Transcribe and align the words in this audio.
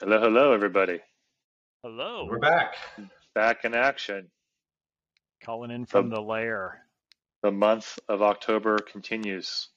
Hello, 0.00 0.20
hello, 0.20 0.52
everybody. 0.52 1.00
Hello. 1.82 2.26
We're 2.28 2.38
back. 2.38 2.74
Back 3.34 3.64
in 3.64 3.74
action. 3.74 4.28
Calling 5.42 5.70
in 5.70 5.86
from 5.86 6.10
the 6.10 6.20
lair. 6.20 6.82
The 7.42 7.50
month 7.50 7.98
of 8.06 8.20
October 8.20 8.76
continues. 8.76 9.70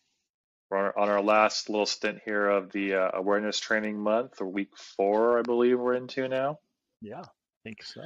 We're 0.69 0.91
on 0.97 1.07
our 1.07 1.21
last 1.21 1.69
little 1.69 1.85
stint 1.85 2.19
here 2.25 2.49
of 2.49 2.69
the 2.73 2.95
uh, 2.95 3.11
awareness 3.13 3.61
training 3.61 3.97
month, 3.97 4.41
or 4.41 4.47
week 4.49 4.75
four, 4.97 5.39
I 5.39 5.41
believe 5.41 5.79
we're 5.79 5.93
into 5.93 6.27
now. 6.27 6.59
Yeah, 7.01 7.21
I 7.21 7.63
think 7.63 7.81
so. 7.81 8.01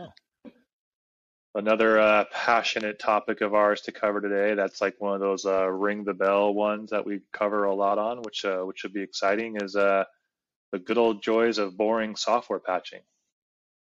Another 1.56 2.00
uh, 2.00 2.26
passionate 2.32 3.00
topic 3.00 3.42
of 3.42 3.56
ours 3.56 3.82
to 3.82 3.92
cover 3.92 4.22
today. 4.22 4.54
That's 4.54 4.82
like 4.82 4.94
one 5.00 5.16
of 5.16 5.20
those 5.20 5.48
uh, 5.48 5.68
ring 5.68 6.04
the 6.04 6.14
bell 6.14 6.54
ones 6.54 6.92
that 6.92 7.08
we 7.08 7.22
cover 7.32 7.64
a 7.64 7.74
lot 7.74 7.98
on, 7.98 8.22
which 8.22 8.46
uh, 8.46 8.60
which 8.60 8.78
should 8.78 8.94
be 8.94 9.02
exciting. 9.02 9.58
Is 9.60 9.76
uh, 9.76 10.04
the 10.74 10.80
good 10.80 10.98
old 10.98 11.22
joys 11.22 11.60
of 11.60 11.78
boring 11.78 12.16
software 12.16 12.60
patching. 12.60 13.02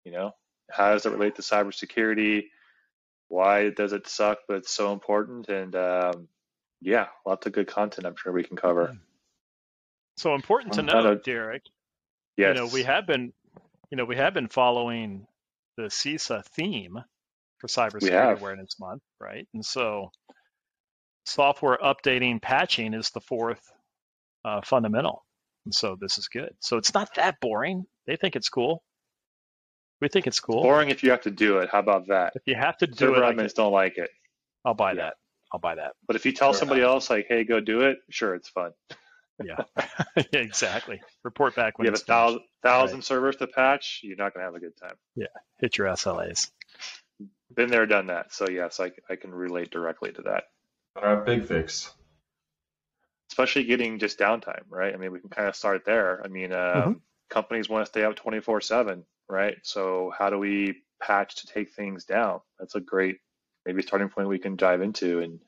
You 0.04 0.10
know, 0.10 0.32
how 0.68 0.92
does 0.92 1.06
it 1.06 1.12
relate 1.12 1.36
to 1.36 1.42
cybersecurity? 1.42 2.46
Why 3.28 3.70
does 3.70 3.92
it 3.92 4.08
suck, 4.08 4.40
but 4.48 4.56
it's 4.58 4.72
so 4.72 4.92
important? 4.92 5.48
And 5.48 5.76
um, 5.76 6.28
yeah, 6.80 7.06
lots 7.24 7.46
of 7.46 7.52
good 7.52 7.68
content 7.68 8.04
I'm 8.04 8.16
sure 8.16 8.32
we 8.32 8.42
can 8.42 8.56
cover. 8.56 8.88
Hmm. 8.88 8.96
So 10.16 10.34
important 10.34 10.74
to 10.74 10.82
know, 10.82 11.12
of- 11.12 11.22
Derek. 11.22 11.62
Yes. 12.36 12.56
You 12.56 12.62
know, 12.64 12.70
we 12.72 12.82
have 12.82 13.06
been, 13.06 13.32
you 13.90 13.96
know, 13.96 14.04
we 14.04 14.16
have 14.16 14.34
been 14.34 14.48
following 14.48 15.26
the 15.76 15.84
CISA 15.84 16.44
theme 16.46 16.98
for 17.58 17.68
Cybersecurity. 17.68 18.38
Awareness 18.38 18.80
Month, 18.80 19.02
right? 19.20 19.46
And 19.54 19.64
so, 19.64 20.10
software 21.26 21.78
updating, 21.78 22.42
patching 22.42 22.94
is 22.94 23.10
the 23.10 23.20
fourth 23.20 23.70
uh, 24.44 24.62
fundamental. 24.62 25.24
And 25.64 25.74
so 25.74 25.96
this 26.00 26.18
is 26.18 26.28
good. 26.28 26.54
So 26.60 26.76
it's 26.76 26.92
not 26.94 27.14
that 27.16 27.40
boring. 27.40 27.84
They 28.06 28.16
think 28.16 28.34
it's 28.36 28.48
cool. 28.48 28.82
We 30.00 30.08
think 30.08 30.26
it's 30.26 30.40
cool. 30.40 30.62
boring 30.62 30.88
if 30.90 31.04
you 31.04 31.10
have 31.12 31.20
to 31.22 31.30
do 31.30 31.58
it. 31.58 31.68
How 31.70 31.78
about 31.78 32.08
that? 32.08 32.32
If 32.34 32.42
you 32.46 32.56
have 32.56 32.76
to 32.78 32.86
do 32.88 32.94
Server 32.96 33.22
it, 33.22 33.26
I 33.26 33.32
admins 33.32 33.54
can- 33.54 33.64
don't 33.64 33.72
like 33.72 33.98
it. 33.98 34.10
I'll 34.64 34.74
buy 34.74 34.92
Yeah. 34.92 35.02
that. 35.02 35.14
I'll 35.52 35.60
buy 35.60 35.74
that. 35.76 35.92
But 36.06 36.16
if 36.16 36.24
you 36.26 36.32
tell 36.32 36.52
Fair 36.52 36.60
somebody 36.60 36.80
enough. 36.80 36.92
else, 36.94 37.10
like, 37.10 37.26
hey, 37.28 37.44
go 37.44 37.60
do 37.60 37.82
it, 37.82 37.98
sure, 38.10 38.34
it's 38.34 38.48
fun. 38.48 38.72
Yeah, 39.42 39.56
Yeah, 40.16 40.40
exactly. 40.40 41.00
Report 41.24 41.56
back 41.56 41.76
when 41.78 41.86
you 41.86 41.88
have 41.88 41.94
a 41.94 41.96
it's 41.96 42.02
finished. 42.02 42.06
thousand, 42.06 42.40
thousand 42.62 43.02
servers 43.02 43.34
to 43.36 43.48
patch, 43.48 44.00
you're 44.04 44.16
not 44.16 44.34
going 44.34 44.42
to 44.42 44.44
have 44.44 44.54
a 44.54 44.60
good 44.60 44.76
time. 44.80 44.94
Yeah, 45.16 45.26
hit 45.58 45.78
your 45.78 45.88
SLAs. 45.88 46.50
Been 47.52 47.68
there, 47.70 47.86
done 47.86 48.06
that. 48.08 48.32
So, 48.32 48.46
yes, 48.48 48.78
I, 48.78 48.92
I 49.10 49.16
can 49.16 49.34
relate 49.34 49.70
directly 49.72 50.12
to 50.12 50.22
that. 50.22 50.44
Better 50.94 51.08
have 51.16 51.24
BigFix. 51.26 51.90
Especially 53.32 53.64
getting 53.64 53.98
just 53.98 54.18
downtime, 54.18 54.64
right? 54.68 54.94
I 54.94 54.96
mean, 54.98 55.12
we 55.12 55.20
can 55.20 55.30
kind 55.30 55.48
of 55.48 55.56
start 55.56 55.84
there. 55.84 56.22
I 56.24 56.28
mean, 56.28 56.52
uh, 56.52 56.90
Mhm. 56.90 57.02
companies 57.30 57.68
want 57.68 57.84
to 57.86 57.90
stay 57.90 58.04
up 58.04 58.16
24 58.16 58.60
7, 58.60 59.06
right? 59.28 59.56
So, 59.62 60.12
how 60.18 60.30
do 60.30 60.38
we 60.38 60.82
patch 61.02 61.36
to 61.40 61.46
take 61.46 61.72
things 61.74 62.04
down? 62.04 62.40
That's 62.58 62.74
a 62.76 62.80
great, 62.80 63.18
maybe 63.66 63.82
starting 63.82 64.08
point 64.10 64.28
we 64.28 64.38
can 64.38 64.56
dive 64.56 64.82
into 64.82 65.20
and 65.20 65.40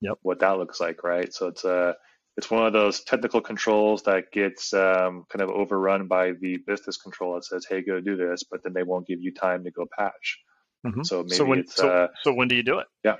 Yep. 0.00 0.18
what 0.22 0.40
that 0.40 0.58
looks 0.58 0.80
like, 0.80 1.02
right? 1.04 1.32
So, 1.32 1.48
it's 1.48 1.64
a 1.64 1.96
it's 2.36 2.50
one 2.50 2.66
of 2.66 2.72
those 2.72 3.02
technical 3.04 3.42
controls 3.42 4.04
that 4.04 4.32
gets 4.32 4.72
um, 4.74 5.24
kind 5.30 5.42
of 5.42 5.50
overrun 5.50 6.08
by 6.08 6.32
the 6.32 6.58
business 6.66 6.96
control 6.96 7.34
that 7.34 7.44
says, 7.44 7.66
"Hey, 7.68 7.82
go 7.82 8.00
do 8.00 8.16
this," 8.16 8.44
but 8.44 8.62
then 8.64 8.72
they 8.74 8.84
won't 8.84 9.06
give 9.06 9.20
you 9.20 9.34
time 9.34 9.64
to 9.64 9.70
go 9.70 9.86
patch. 9.98 10.40
Mhm. 10.86 11.10
So 11.10 11.24
maybe 11.24 11.44
so 11.44 11.46
when 11.46 11.60
it's 11.60 11.78
so, 11.78 11.84
uh, 11.84 12.08
so 12.22 12.32
when 12.34 12.48
do 12.48 12.54
you 12.56 12.62
do 12.62 12.78
it? 12.78 12.86
yeah, 13.04 13.16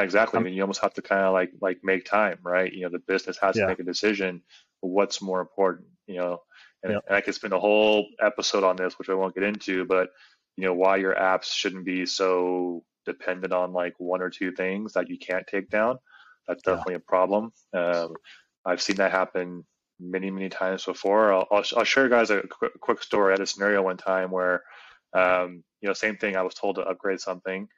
exactly. 0.00 0.38
I 0.38 0.40
Um, 0.40 0.44
mean, 0.44 0.54
you 0.54 0.62
almost 0.62 0.80
have 0.80 0.94
to 0.94 1.02
kind 1.02 1.22
of 1.22 1.32
like 1.32 1.50
like 1.60 1.80
make 1.82 2.04
time, 2.04 2.38
right? 2.42 2.72
You 2.72 2.82
know, 2.84 2.88
the 2.88 2.98
business 3.00 3.38
has 3.38 3.56
Yeah. 3.56 3.60
to 3.60 3.66
make 3.66 3.80
a 3.80 3.84
decision. 3.84 4.42
What's 4.80 5.20
more 5.20 5.40
important, 5.40 5.88
you 6.06 6.16
know? 6.16 6.38
And, 6.82 6.92
Yep. 6.92 7.04
and 7.06 7.16
I 7.16 7.20
could 7.20 7.34
spend 7.34 7.52
a 7.52 7.60
whole 7.60 8.06
episode 8.20 8.64
on 8.64 8.76
this, 8.76 8.98
which 8.98 9.08
I 9.08 9.14
won't 9.14 9.34
get 9.34 9.44
into, 9.44 9.84
but 9.84 10.08
you 10.56 10.64
know, 10.64 10.74
why 10.74 10.96
your 10.96 11.14
apps 11.14 11.44
shouldn't 11.44 11.84
be 11.84 12.06
so 12.06 12.84
dependent 13.06 13.52
on 13.52 13.72
like 13.72 13.94
one 13.98 14.22
or 14.22 14.30
two 14.30 14.52
things 14.52 14.92
that 14.94 15.08
you 15.08 15.18
can't 15.18 15.46
take 15.46 15.68
down. 15.70 15.98
That's 16.48 16.62
Yeah. 16.66 16.72
definitely 16.74 16.94
a 16.94 17.00
problem. 17.00 17.52
Um, 17.72 18.16
I've 18.64 18.82
seen 18.82 18.96
that 18.96 19.10
happen 19.12 19.64
many, 20.00 20.30
many 20.30 20.48
times 20.48 20.84
before. 20.84 21.32
I'll, 21.32 21.46
I'll, 21.50 21.64
I'll 21.76 21.84
share 21.84 22.04
you 22.04 22.10
guys 22.10 22.30
a 22.30 22.42
quick, 22.42 22.72
quick 22.80 23.02
story. 23.02 23.30
I 23.30 23.34
had 23.34 23.40
a 23.40 23.46
scenario 23.46 23.82
one 23.82 23.96
time 23.96 24.30
where, 24.30 24.62
um, 25.14 25.62
you 25.80 25.88
know, 25.88 25.92
same 25.94 26.16
thing. 26.16 26.36
I 26.36 26.42
was 26.42 26.54
told 26.54 26.76
to 26.76 26.82
upgrade 26.82 27.20
something 27.20 27.68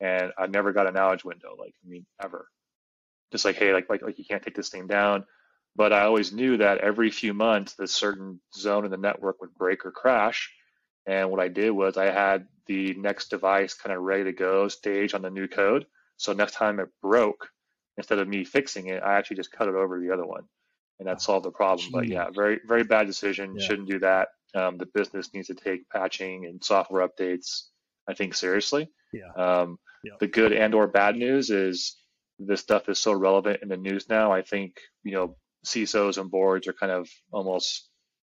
and 0.00 0.32
I 0.38 0.46
never 0.46 0.72
got 0.72 0.86
a 0.86 0.92
knowledge 0.92 1.24
window, 1.24 1.54
like 1.58 1.74
I 1.84 1.88
mean, 1.88 2.06
ever. 2.22 2.48
Just 3.32 3.44
like, 3.44 3.56
hey, 3.56 3.72
like 3.72 3.88
like 3.88 4.02
like 4.02 4.18
you 4.18 4.24
can't 4.24 4.42
take 4.42 4.56
this 4.56 4.70
thing 4.70 4.86
down. 4.86 5.24
But 5.76 5.92
I 5.92 6.02
always 6.02 6.32
knew 6.32 6.56
that 6.56 6.78
every 6.78 7.10
few 7.10 7.32
months, 7.32 7.74
this 7.74 7.92
certain 7.92 8.40
zone 8.56 8.84
in 8.84 8.90
the 8.90 8.96
network 8.96 9.40
would 9.40 9.54
break 9.54 9.86
or 9.86 9.92
crash. 9.92 10.52
And 11.06 11.30
what 11.30 11.40
I 11.40 11.48
did 11.48 11.70
was 11.70 11.96
I 11.96 12.10
had 12.10 12.46
the 12.66 12.94
next 12.94 13.30
device 13.30 13.74
kind 13.74 13.94
of 13.96 14.02
ready 14.02 14.24
to 14.24 14.32
go, 14.32 14.68
stage 14.68 15.14
on 15.14 15.22
the 15.22 15.30
new 15.30 15.48
code. 15.48 15.86
So 16.16 16.32
next 16.32 16.54
time 16.54 16.80
it 16.80 16.88
broke, 17.00 17.48
instead 17.96 18.18
of 18.18 18.28
me 18.28 18.44
fixing 18.44 18.88
it, 18.88 19.02
I 19.02 19.14
actually 19.14 19.36
just 19.36 19.52
cut 19.52 19.68
it 19.68 19.74
over 19.74 19.98
to 19.98 20.06
the 20.06 20.12
other 20.12 20.26
one, 20.26 20.44
and 20.98 21.08
that 21.08 21.22
solved 21.22 21.46
the 21.46 21.50
problem. 21.50 21.88
But 21.92 22.08
yeah, 22.08 22.28
very 22.30 22.60
very 22.66 22.84
bad 22.84 23.06
decision. 23.06 23.56
Yeah. 23.56 23.66
Shouldn't 23.66 23.88
do 23.88 24.00
that. 24.00 24.28
Um, 24.54 24.76
the 24.76 24.86
business 24.86 25.32
needs 25.32 25.46
to 25.46 25.54
take 25.54 25.88
patching 25.88 26.46
and 26.46 26.62
software 26.62 27.06
updates, 27.06 27.68
I 28.08 28.14
think, 28.14 28.34
seriously. 28.34 28.90
Yeah. 29.12 29.32
Um, 29.36 29.78
Yeah. 30.04 30.12
The 30.20 30.26
good 30.28 30.52
and 30.52 30.74
or 30.74 30.86
bad 30.86 31.16
news 31.16 31.50
is 31.50 31.96
this 32.38 32.60
stuff 32.60 32.88
is 32.88 32.98
so 32.98 33.12
relevant 33.12 33.60
in 33.62 33.68
the 33.68 33.76
news 33.76 34.08
now. 34.08 34.32
I 34.32 34.42
think 34.42 34.76
you 35.02 35.12
know 35.12 35.36
CISOs 35.66 36.18
and 36.18 36.30
boards 36.30 36.66
are 36.68 36.72
kind 36.72 36.92
of 36.92 37.08
almost 37.32 37.88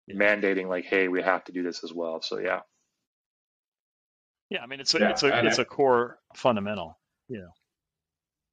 Yeah. 0.06 0.16
mandating 0.16 0.68
like, 0.68 0.84
hey, 0.84 1.08
we 1.08 1.22
have 1.22 1.42
to 1.44 1.52
do 1.52 1.62
this 1.64 1.82
as 1.82 1.92
well. 1.92 2.22
So 2.22 2.38
yeah, 2.38 2.60
Yeah, 4.50 4.62
I 4.62 4.66
mean 4.66 4.80
it's 4.80 4.94
a 4.94 4.98
Yeah, 5.00 5.10
it's 5.10 5.22
a 5.22 5.46
it's 5.46 5.58
I- 5.58 5.62
a 5.62 5.64
core 5.64 6.18
fundamental. 6.36 6.98
You 7.28 7.38
know, 7.40 7.50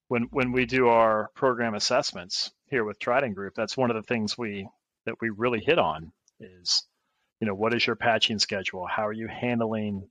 when 0.08 0.24
when 0.32 0.52
we 0.52 0.66
do 0.66 0.88
our 0.88 1.30
program 1.36 1.76
assessments 1.76 2.52
here 2.68 2.84
with 2.84 2.98
Trident 3.00 3.36
Group, 3.36 3.54
that's 3.56 3.78
one 3.78 3.92
of 3.92 3.96
the 3.96 4.02
things 4.04 4.36
we 4.38 4.68
that 5.06 5.16
we 5.22 5.30
really 5.30 5.60
hit 5.60 5.78
on 5.78 6.12
is, 6.40 6.88
you 7.40 7.46
know, 7.48 7.54
what 7.54 7.74
is 7.76 7.86
your 7.86 7.96
patching 7.96 8.40
schedule? 8.40 8.88
How 8.88 9.06
are 9.08 9.14
you 9.14 9.28
handling 9.28 10.10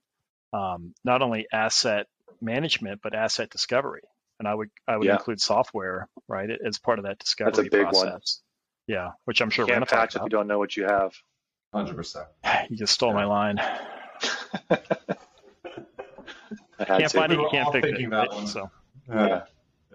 um, 0.52 0.94
not 1.02 1.22
only 1.22 1.46
asset 1.52 2.06
management 2.42 3.00
but 3.02 3.14
asset 3.14 3.50
discovery? 3.50 4.02
And 4.38 4.48
I 4.48 4.54
would 4.54 4.70
I 4.88 4.96
would 4.96 5.06
Yeah. 5.06 5.14
include 5.14 5.40
software 5.40 6.08
right 6.28 6.50
as 6.50 6.78
part 6.78 6.98
of 6.98 7.04
that 7.04 7.18
discovery 7.18 7.52
That's 7.52 7.68
a 7.68 7.70
big 7.70 7.84
one. 7.84 7.92
process. 8.08 8.40
Yeah, 8.88 9.10
which 9.24 9.40
I'm 9.40 9.50
sure 9.50 9.62
you 9.64 9.68
can't 9.68 9.78
going 9.78 9.86
to 9.86 9.90
talk 9.90 10.00
patch 10.10 10.16
if 10.16 10.22
you 10.22 10.28
don't 10.28 10.48
know 10.48 10.58
what 10.58 10.76
you 10.76 10.84
have. 10.84 11.12
Hundred 11.72 11.96
percent. 11.96 12.26
You 12.68 12.76
just 12.76 12.92
stole 12.92 13.14
my 13.14 13.24
line. 13.24 13.58
I 16.78 16.84
had 16.84 16.86
Can't 16.86 17.10
to. 17.10 17.16
find 17.16 17.32
it, 17.32 17.38
We 17.38 17.44
you 17.44 17.50
can't 17.50 17.66
all 17.66 17.72
fix 17.72 17.86
it. 17.86 17.90
thinking 17.92 18.10
that 18.10 18.16
right? 18.28 18.32
one. 18.32 18.46
So. 18.46 18.70
Yeah. 19.08 19.42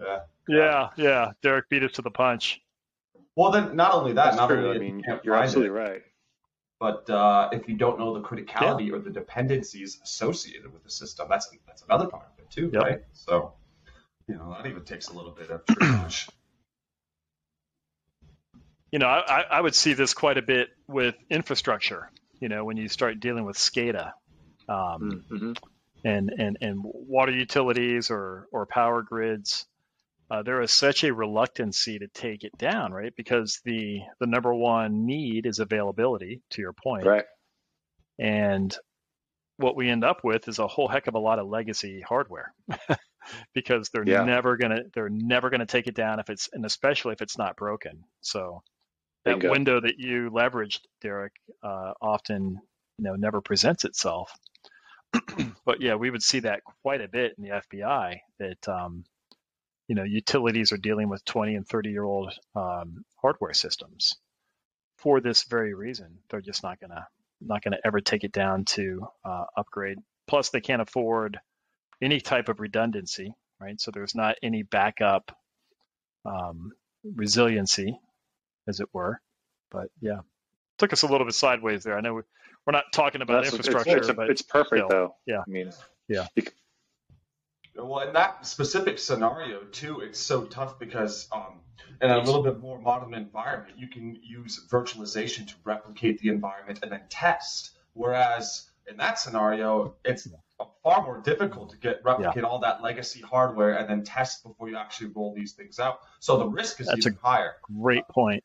Yeah. 0.00 0.18
Yeah, 0.48 0.88
yeah. 0.96 1.32
Derek 1.42 1.68
beat 1.68 1.82
us 1.82 1.92
to 1.92 2.02
the 2.02 2.10
punch. 2.10 2.60
Well, 3.36 3.50
then 3.50 3.76
not 3.76 3.92
only 3.92 4.12
that, 4.14 4.24
That's 4.24 4.36
not 4.36 4.48
true. 4.48 4.64
only 4.68 4.76
I 4.76 4.80
mean, 4.80 4.98
you 4.98 5.04
can't 5.04 5.24
you're 5.24 5.34
absolutely 5.36 5.76
it, 5.76 5.80
right. 5.82 6.02
but 6.80 7.08
uh, 7.10 7.50
if 7.52 7.68
you 7.68 7.76
don't 7.76 7.98
know 7.98 8.14
the 8.14 8.20
criticality 8.26 8.90
or 8.92 8.98
the 8.98 9.10
dependencies 9.10 10.00
associated 10.02 10.72
with 10.72 10.82
the 10.82 10.90
system, 10.90 11.28
that's 11.28 11.48
that's 11.66 11.82
another 11.82 12.06
part 12.08 12.24
of 12.24 12.37
it 12.48 12.54
too, 12.54 12.70
Yep. 12.72 12.82
right? 12.82 13.00
So, 13.12 13.54
you 14.28 14.36
know, 14.36 14.54
that 14.56 14.68
even 14.68 14.84
takes 14.84 15.08
a 15.08 15.14
little 15.14 15.32
bit 15.32 15.50
of 15.50 15.64
triage. 15.66 16.28
You 18.92 18.98
know, 18.98 19.06
I, 19.06 19.40
I- 19.40 19.46
I 19.58 19.60
would 19.60 19.74
see 19.74 19.92
this 19.94 20.14
quite 20.14 20.38
a 20.38 20.42
bit 20.42 20.68
with 20.86 21.14
infrastructure. 21.30 22.10
You 22.40 22.48
know, 22.48 22.64
when 22.64 22.76
you 22.76 22.88
start 22.88 23.20
dealing 23.20 23.44
with 23.44 23.56
SCADA 23.56 24.12
um, 24.68 25.24
Mm-hmm. 25.30 25.52
and, 26.04 26.30
and 26.38 26.58
and 26.60 26.80
water 26.84 27.32
utilities 27.32 28.10
or 28.10 28.46
or 28.52 28.66
power 28.66 29.02
grids, 29.02 29.66
uh, 30.30 30.42
there 30.42 30.62
is 30.62 30.72
such 30.72 31.04
a 31.04 31.12
reluctancy 31.14 31.98
to 31.98 32.08
take 32.08 32.44
it 32.44 32.56
down, 32.58 32.92
right? 32.92 33.12
Because 33.16 33.60
the 33.64 34.00
the 34.20 34.26
number 34.26 34.54
one 34.54 35.06
need 35.06 35.46
is 35.46 35.58
availability. 35.58 36.42
To 36.52 36.62
your 36.62 36.72
point, 36.74 37.04
Right. 37.06 37.24
and 38.18 38.76
what 39.58 39.76
we 39.76 39.90
end 39.90 40.04
up 40.04 40.24
with 40.24 40.48
is 40.48 40.60
a 40.60 40.68
whole 40.68 40.88
heck 40.88 41.08
of 41.08 41.16
a 41.16 41.20
lot 41.20 41.40
of 41.40 41.48
legacy 41.48 42.02
hardware 42.08 42.54
because 43.54 43.90
they're 43.90 44.04
Yeah. 44.04 44.24
never 44.26 44.56
gonna 44.56 44.82
they're 44.94 45.10
never 45.10 45.50
gonna 45.50 45.66
take 45.66 45.86
it 45.88 45.94
down 45.96 46.20
if 46.20 46.30
it's 46.30 46.48
and 46.52 46.66
especially 46.66 47.12
if 47.14 47.22
it's 47.22 47.38
not 47.38 47.56
broken. 47.56 48.04
So 48.22 48.62
that 49.24 49.42
window 49.42 49.80
that 49.80 49.98
you 49.98 50.30
leveraged, 50.30 50.80
Derek, 51.02 51.32
uh, 51.62 51.94
often 52.02 52.58
you 52.98 53.04
know 53.04 53.16
never 53.16 53.40
presents 53.40 53.84
itself. 53.84 54.32
but 55.66 55.80
yeah, 55.82 55.96
we 55.96 56.10
would 56.10 56.22
see 56.22 56.40
that 56.40 56.62
quite 56.82 57.00
a 57.02 57.08
bit 57.08 57.34
in 57.38 57.44
the 57.44 57.50
FBI 57.50 58.18
that 58.40 58.68
um, 58.68 59.04
you 59.88 59.96
know 59.96 60.04
utilities 60.04 60.72
are 60.72 60.78
dealing 60.78 61.08
with 61.08 61.24
20 61.26 61.56
and 61.56 61.68
30 61.68 61.90
year 61.90 62.04
old 62.04 62.32
um, 62.56 63.04
hardware 63.22 63.54
systems 63.54 64.16
for 64.98 65.20
this 65.20 65.44
very 65.44 65.74
reason. 65.74 66.18
They're 66.30 66.40
just 66.42 66.62
not 66.62 66.80
gonna 66.80 67.06
not 67.40 67.62
gonna 67.62 67.78
ever 67.84 68.00
take 68.00 68.24
it 68.24 68.32
down 68.32 68.64
to 68.66 69.06
uh, 69.24 69.44
upgrade. 69.56 69.98
Plus, 70.26 70.50
they 70.50 70.60
can't 70.60 70.82
afford 70.82 71.38
any 72.02 72.20
type 72.20 72.48
of 72.48 72.60
redundancy, 72.60 73.32
right? 73.60 73.80
So 73.80 73.90
there's 73.90 74.14
not 74.14 74.36
any 74.42 74.62
backup 74.62 75.34
um, 76.24 76.72
resiliency, 77.04 77.98
as 78.66 78.80
it 78.80 78.88
were. 78.92 79.20
But 79.70 79.88
yeah, 80.00 80.20
took 80.78 80.92
us 80.92 81.02
a 81.02 81.06
little 81.06 81.26
bit 81.26 81.34
sideways 81.34 81.84
there. 81.84 81.96
I 81.96 82.00
know 82.00 82.14
we, 82.14 82.22
are 82.66 82.72
not 82.72 82.84
talking 82.92 83.22
about 83.22 83.44
That's- 83.44 83.52
infrastructure, 83.54 83.96
it's, 83.96 84.08
it's, 84.08 84.16
but 84.16 84.30
it's 84.30 84.42
perfect 84.42 84.86
still, 84.86 84.88
though. 84.88 85.14
yeah. 85.26 85.40
I 85.40 85.50
mean, 85.50 85.72
Well, 87.78 88.06
in 88.06 88.12
that 88.14 88.44
specific 88.44 88.98
scenario 88.98 89.62
too, 89.64 90.00
it's 90.00 90.18
so 90.18 90.44
tough 90.44 90.78
because 90.78 91.28
um, 91.30 91.60
in 92.02 92.10
a 92.10 92.18
little 92.18 92.42
bit 92.42 92.58
more 92.58 92.80
modern 92.80 93.14
environment, 93.14 93.78
you 93.78 93.86
can 93.86 94.18
use 94.22 94.66
virtualization 94.68 95.46
to 95.46 95.54
replicate 95.64 96.18
the 96.18 96.28
environment 96.28 96.80
and 96.82 96.90
then 96.90 97.02
test. 97.08 97.72
Whereas 97.92 98.68
in 98.88 98.96
that 98.96 99.18
scenario, 99.20 99.94
it's 100.04 100.28
far 100.82 101.04
more 101.04 101.20
difficult 101.20 101.70
to 101.70 101.76
get 101.76 102.00
replicate 102.04 102.42
all 102.42 102.58
that 102.58 102.82
legacy 102.82 103.20
hardware 103.20 103.74
and 103.74 103.88
then 103.88 104.02
test 104.02 104.42
before 104.42 104.68
you 104.68 104.76
actually 104.76 105.10
roll 105.14 105.32
these 105.34 105.52
things 105.52 105.78
out. 105.78 106.00
So 106.18 106.36
the 106.36 106.48
risk 106.48 106.80
is 106.80 106.88
That's 106.88 107.06
even 107.06 107.18
higher. 107.22 107.56
great 107.80 108.06
point. 108.08 108.42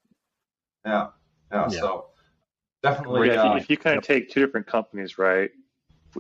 Yeah, 0.86 1.08
yeah. 1.52 1.70
Yeah. 1.72 1.80
So 1.80 2.06
definitely, 2.84 3.30
if, 3.30 3.38
uh, 3.38 3.56
if 3.58 3.70
you 3.70 3.78
kind 3.78 3.98
of 3.98 4.04
take 4.04 4.30
two 4.30 4.46
different 4.46 4.68
companies, 4.68 5.18
right? 5.18 5.50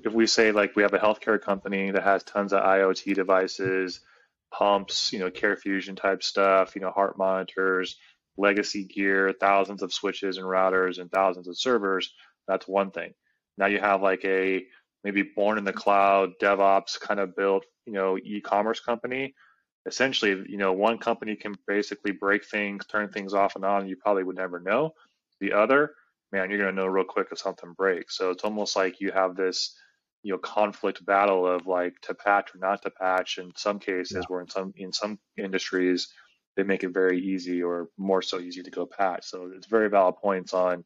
If 0.03 0.13
we 0.13 0.27
say 0.27 0.51
like 0.51 0.75
we 0.75 0.83
have 0.83 0.93
a 0.93 0.99
healthcare 0.99 1.41
company 1.41 1.91
that 1.91 2.03
has 2.03 2.23
tons 2.23 2.53
of 2.53 2.63
IoT 2.63 3.13
devices, 3.15 3.99
pumps, 4.51 5.13
you 5.13 5.19
know, 5.19 5.29
CareFusion 5.29 5.95
type 5.97 6.23
stuff, 6.23 6.75
you 6.75 6.81
know, 6.81 6.91
heart 6.91 7.17
monitors, 7.17 7.97
legacy 8.37 8.85
gear, 8.85 9.33
thousands 9.39 9.83
of 9.83 9.93
switches 9.93 10.37
and 10.37 10.45
routers, 10.45 10.99
and 10.99 11.11
thousands 11.11 11.47
of 11.47 11.57
servers. 11.57 12.13
That's 12.47 12.67
one 12.67 12.91
thing. 12.91 13.13
Now 13.57 13.67
you 13.67 13.79
have 13.79 14.01
like 14.01 14.23
a 14.25 14.63
maybe 15.03 15.23
born 15.35 15.57
in 15.57 15.65
the 15.65 15.73
cloud 15.73 16.31
DevOps 16.41 16.99
kind 16.99 17.19
of 17.19 17.35
built, 17.35 17.65
you 17.85 17.93
know, 17.93 18.17
e-commerce 18.17 18.79
company. 18.79 19.35
Essentially, 19.85 20.43
you 20.47 20.57
know, 20.57 20.71
one 20.71 20.97
company 20.97 21.35
can 21.35 21.55
basically 21.67 22.11
break 22.11 22.45
things, 22.45 22.85
turn 22.85 23.09
things 23.09 23.33
off 23.33 23.55
and 23.55 23.65
on, 23.65 23.87
you 23.87 23.97
probably 23.97 24.23
would 24.23 24.37
never 24.37 24.59
know. 24.59 24.93
The 25.41 25.51
other, 25.51 25.91
man, 26.31 26.49
you're 26.49 26.59
going 26.59 26.73
to 26.73 26.81
know 26.81 26.87
real 26.87 27.03
quick 27.03 27.27
if 27.31 27.39
something 27.39 27.73
breaks. 27.73 28.17
So 28.17 28.31
it's 28.31 28.45
almost 28.45 28.77
like 28.77 29.01
you 29.01 29.11
have 29.11 29.35
this, 29.35 29.77
you 30.23 30.31
know, 30.33 30.39
conflict 30.39 31.05
battle 31.05 31.45
of 31.47 31.67
like 31.67 31.93
to 32.03 32.13
patch 32.15 32.55
or 32.55 32.59
not 32.59 32.81
to 32.83 32.89
patch. 32.91 33.37
In 33.37 33.51
some 33.55 33.79
cases, 33.79 34.15
Yeah. 34.15 34.23
where 34.27 34.41
in 34.41 34.49
some 34.49 34.73
in 34.77 34.93
some 34.93 35.19
industries, 35.37 36.07
they 36.55 36.63
make 36.63 36.83
it 36.83 36.89
very 36.93 37.19
easy 37.21 37.61
or 37.63 37.89
more 37.97 38.21
so 38.21 38.39
easy 38.39 38.63
to 38.63 38.71
go 38.71 38.85
patch. 38.85 39.25
So 39.25 39.51
it's 39.55 39.67
very 39.67 39.89
valid 39.89 40.15
points 40.17 40.53
on 40.53 40.85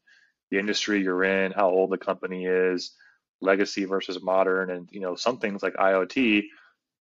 the 0.50 0.58
industry 0.58 1.02
you're 1.02 1.24
in, 1.24 1.52
how 1.52 1.70
old 1.70 1.90
the 1.90 1.98
company 1.98 2.46
is, 2.46 2.92
legacy 3.40 3.84
versus 3.84 4.22
modern, 4.22 4.70
and 4.70 4.88
you 4.92 5.00
know 5.00 5.14
some 5.14 5.38
things 5.38 5.62
like 5.62 5.74
IoT, 5.74 6.16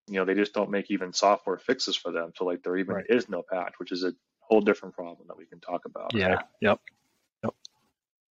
you 0.08 0.14
know 0.14 0.24
they 0.24 0.34
just 0.34 0.52
don't 0.54 0.70
make 0.70 0.90
even 0.90 1.12
software 1.12 1.58
fixes 1.58 1.96
for 1.96 2.12
them. 2.12 2.32
So 2.36 2.44
like 2.44 2.62
there 2.62 2.76
even 2.76 2.96
Right. 2.96 3.06
is 3.08 3.28
no 3.28 3.42
patch, 3.50 3.74
which 3.78 3.92
is 3.92 4.04
a 4.04 4.12
whole 4.40 4.60
different 4.60 4.94
problem 4.94 5.28
that 5.28 5.38
we 5.38 5.46
can 5.46 5.60
talk 5.60 5.86
about. 5.86 6.14
Yeah. 6.14 6.28
right? 6.28 6.40
Yep. 6.60 6.80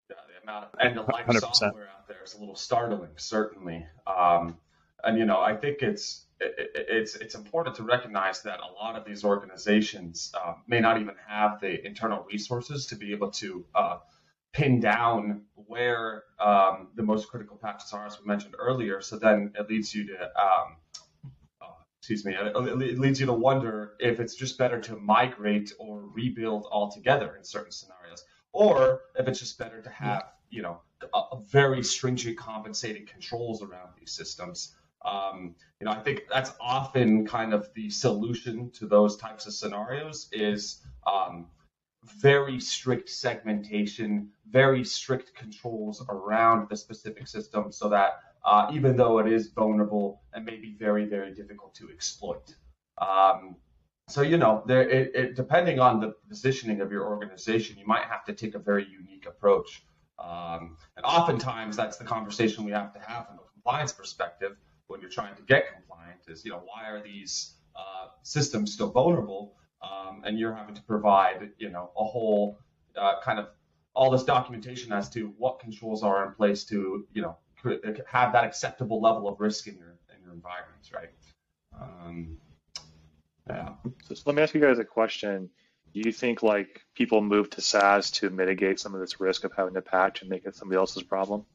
Yeah, 0.10 0.18
the 0.28 0.44
amount 0.44 0.66
of 0.66 0.80
end 0.80 0.98
life 0.98 1.26
100%. 1.28 1.42
software 1.42 1.90
there 2.08 2.24
is 2.24 2.34
a 2.36 2.40
little 2.40 2.56
startling, 2.56 3.12
certainly. 3.18 3.86
Um, 4.08 4.58
and 5.04 5.18
you 5.18 5.26
know, 5.26 5.40
I 5.42 5.56
think 5.56 5.82
it's 5.82 6.26
it, 6.40 6.54
it- 6.76 6.86
it's 6.90 7.16
it's 7.16 7.36
important 7.36 7.76
to 7.78 7.84
recognize 7.84 8.42
that 8.44 8.60
a 8.60 8.72
lot 8.74 8.96
of 8.96 9.06
these 9.06 9.24
organizations 9.24 10.32
uh, 10.42 10.54
may 10.68 10.80
not 10.80 11.00
even 11.02 11.16
have 11.28 11.60
the 11.62 11.86
internal 11.86 12.24
resources 12.32 12.86
to 12.88 12.96
be 12.96 13.12
able 13.12 13.32
to 13.32 13.66
uh, 13.76 13.98
pin 14.54 14.80
down 14.80 15.42
where 15.56 16.24
um, 16.40 16.90
the 16.96 17.04
most 17.04 17.28
critical 17.30 17.58
patches 17.58 17.92
are, 17.94 18.06
as 18.06 18.20
we 18.20 18.26
mentioned 18.26 18.56
earlier. 18.58 19.02
So 19.02 19.18
then 19.18 19.52
it 19.60 19.70
leads 19.70 19.94
you 19.94 20.08
to 20.08 20.24
um, 20.24 20.78
uh, 21.62 21.66
excuse 22.00 22.26
me, 22.26 22.34
it 22.36 23.00
leads 23.00 23.20
you 23.20 23.26
to 23.28 23.34
wonder 23.34 23.94
if 24.00 24.20
it's 24.20 24.36
just 24.36 24.58
better 24.58 24.80
to 24.82 24.96
migrate 24.98 25.74
or 25.80 26.02
rebuild 26.14 26.68
altogether 26.72 27.36
in 27.38 27.44
certain 27.44 27.72
scenarios, 27.72 28.24
or 28.54 29.02
if 29.18 29.28
it's 29.28 29.40
just 29.40 29.58
better 29.58 29.82
to 29.82 29.90
have, 29.90 30.24
you 30.50 30.62
know, 30.62 30.82
a, 31.14 31.38
very 31.50 31.84
stringent 31.84 32.38
compensating 32.38 33.06
controls 33.06 33.62
around 33.62 33.90
these 34.00 34.12
systems. 34.12 34.76
Um, 35.04 35.56
you 35.80 35.86
know, 35.86 35.92
I 35.92 36.00
think 36.00 36.24
that's 36.32 36.54
often 36.60 37.28
kind 37.28 37.54
of 37.54 37.70
the 37.76 37.90
solution 37.90 38.72
to 38.72 38.88
those 38.88 39.18
types 39.18 39.46
of 39.46 39.54
scenarios 39.54 40.28
is 40.32 40.82
um, 41.06 41.48
very 42.20 42.60
strict 42.60 43.10
segmentation, 43.10 44.30
very 44.50 44.84
strict 44.84 45.34
controls 45.36 46.04
around 46.10 46.70
the 46.70 46.78
specific 46.78 47.28
system 47.28 47.72
so 47.72 47.90
that 47.90 48.20
uh, 48.46 48.70
even 48.74 48.96
though 48.96 49.20
it 49.20 49.32
is 49.32 49.48
vulnerable 49.48 50.22
and 50.34 50.46
may 50.46 50.58
be 50.58 50.76
very, 50.78 51.06
very 51.06 51.34
difficult 51.34 51.74
to 51.76 51.90
exploit. 51.90 52.56
Um, 53.00 53.56
so, 54.08 54.22
you 54.22 54.38
know, 54.38 54.64
there, 54.68 54.88
it, 54.88 55.16
it, 55.16 55.36
depending 55.36 55.80
on 55.80 56.00
the 56.00 56.14
positioning 56.30 56.80
of 56.82 56.92
your 56.92 57.08
organization, 57.08 57.78
you 57.78 57.88
might 57.88 58.04
have 58.04 58.24
to 58.26 58.34
take 58.34 58.54
a 58.54 58.60
very 58.60 58.88
unique 58.88 59.26
approach. 59.26 59.84
Um, 60.18 60.78
and 60.96 61.06
oftentimes 61.06 61.76
that's 61.76 61.98
the 61.98 62.06
conversation 62.06 62.64
we 62.64 62.72
have 62.72 62.94
to 62.94 63.00
have 63.00 63.28
from 63.28 63.36
a 63.36 63.52
compliance 63.54 63.92
perspective 63.92 64.56
when 64.88 65.02
you're 65.02 65.10
trying 65.10 65.36
to 65.36 65.42
get 65.44 65.74
compliant 65.74 66.20
is, 66.28 66.46
you 66.46 66.52
know, 66.52 66.64
why 66.66 66.90
are 66.90 67.02
these 67.02 67.56
uh, 67.76 68.08
systems 68.24 68.74
still 68.74 68.92
vulnerable? 68.92 69.56
Um, 69.82 70.22
and 70.26 70.40
you're 70.40 70.54
having 70.54 70.76
to 70.76 70.82
provide, 70.84 71.52
you 71.58 71.70
know, 71.70 71.92
a 71.98 72.04
whole 72.04 72.60
uh, 72.96 73.20
kind 73.22 73.40
of 73.40 73.50
all 73.94 74.12
this 74.12 74.24
documentation 74.24 74.92
as 74.92 75.10
to 75.10 75.34
what 75.38 75.60
controls 75.60 76.04
are 76.04 76.26
in 76.26 76.34
place 76.34 76.64
to, 76.66 77.06
you 77.14 77.22
know, 77.22 77.38
have 78.08 78.34
that 78.34 78.44
acceptable 78.44 79.02
level 79.02 79.28
of 79.28 79.40
risk 79.40 79.68
in 79.68 79.76
your 79.76 79.96
in 80.16 80.24
your 80.24 80.34
environments, 80.34 80.92
right? 80.94 81.10
Um, 81.80 82.38
yeah. 83.50 83.74
So, 84.08 84.16
so 84.16 84.24
let 84.26 84.36
me 84.36 84.42
ask 84.44 84.54
you 84.54 84.62
guys 84.62 84.80
a 84.80 84.86
question. 84.86 85.50
Do 85.96 86.02
you 86.04 86.12
think 86.12 86.44
like 86.44 86.82
people 86.94 87.22
move 87.22 87.50
to 87.52 87.62
SaaS 87.62 88.12
to 88.12 88.30
mitigate 88.30 88.82
some 88.82 88.94
of 88.94 89.00
this 89.00 89.22
risk 89.22 89.46
of 89.46 89.54
having 89.54 89.76
to 89.76 89.82
patch 89.82 90.20
and 90.20 90.30
make 90.30 90.46
it 90.46 90.54
somebody 90.54 90.78
else's 90.78 91.04
problem? 91.04 91.46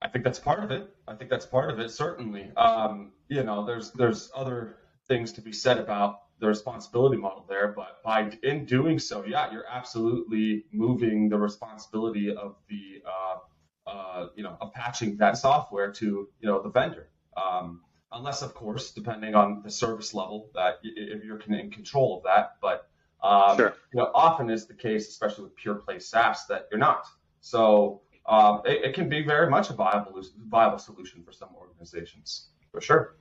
I 0.00 0.06
think 0.06 0.24
that's 0.24 0.38
part 0.38 0.62
of 0.62 0.70
it. 0.70 0.94
I 1.08 1.16
think 1.16 1.28
that's 1.28 1.44
part 1.44 1.72
of 1.72 1.80
it. 1.80 1.90
Certainly, 1.90 2.52
um, 2.56 3.10
you 3.26 3.42
know, 3.42 3.66
there's 3.66 3.90
there's 3.90 4.30
other 4.32 4.76
things 5.08 5.32
to 5.32 5.40
be 5.40 5.52
said 5.52 5.78
about 5.78 6.20
the 6.38 6.46
responsibility 6.46 7.16
model 7.16 7.44
there, 7.48 7.72
but 7.72 8.00
by 8.04 8.30
in 8.44 8.64
doing 8.64 9.00
so, 9.00 9.24
yeah, 9.24 9.50
you're 9.50 9.66
absolutely 9.68 10.66
moving 10.70 11.28
the 11.28 11.36
responsibility 11.36 12.32
of 12.32 12.54
the 12.68 13.02
uh, 13.04 13.90
uh, 13.90 14.28
you 14.36 14.44
know 14.44 14.56
of 14.60 14.72
patching 14.72 15.16
that 15.16 15.36
software 15.36 15.90
to 15.90 16.28
you 16.38 16.48
know 16.48 16.62
the 16.62 16.70
vendor. 16.70 17.08
Um, 17.36 17.80
unless, 18.12 18.42
of 18.42 18.54
course, 18.54 18.90
depending 18.90 19.34
on 19.34 19.62
the 19.62 19.70
service 19.70 20.14
level 20.14 20.50
that 20.54 20.78
if 20.82 21.24
you're 21.24 21.40
in 21.40 21.70
control 21.70 22.18
of 22.18 22.24
that, 22.24 22.56
but 22.60 22.88
um, 23.22 23.56
Sure. 23.56 23.74
you 23.92 24.00
know, 24.00 24.10
often 24.14 24.50
is 24.50 24.66
the 24.66 24.74
case, 24.74 25.08
especially 25.08 25.44
with 25.44 25.56
pure 25.56 25.76
play 25.76 25.98
SaaS, 25.98 26.46
that 26.48 26.68
you're 26.70 26.80
not. 26.80 27.06
So 27.40 28.02
um, 28.26 28.62
it, 28.64 28.84
it 28.84 28.94
can 28.94 29.08
be 29.08 29.22
very 29.22 29.48
much 29.48 29.70
a 29.70 29.74
viable 29.74 30.20
viable 30.48 30.78
solution 30.78 31.22
for 31.22 31.32
some 31.32 31.50
organizations, 31.56 32.48
for 32.70 32.80
sure. 32.80 33.16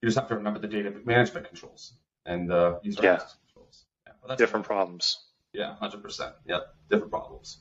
You 0.00 0.08
just 0.08 0.18
have 0.18 0.28
to 0.28 0.34
remember 0.36 0.58
the 0.58 0.68
data 0.68 0.92
management 1.04 1.46
controls 1.46 1.94
and 2.26 2.50
the 2.50 2.80
user 2.82 3.02
Yeah. 3.02 3.14
access 3.14 3.36
controls. 3.46 3.84
Yeah, 4.06 4.12
but 4.20 4.28
that's 4.28 4.38
Different 4.38 4.66
problems. 4.66 5.26
Yeah, 5.52 5.76
hundred 5.76 6.02
percent. 6.02 6.34
Yeah, 6.46 6.60
different 6.90 7.10
problems. 7.10 7.58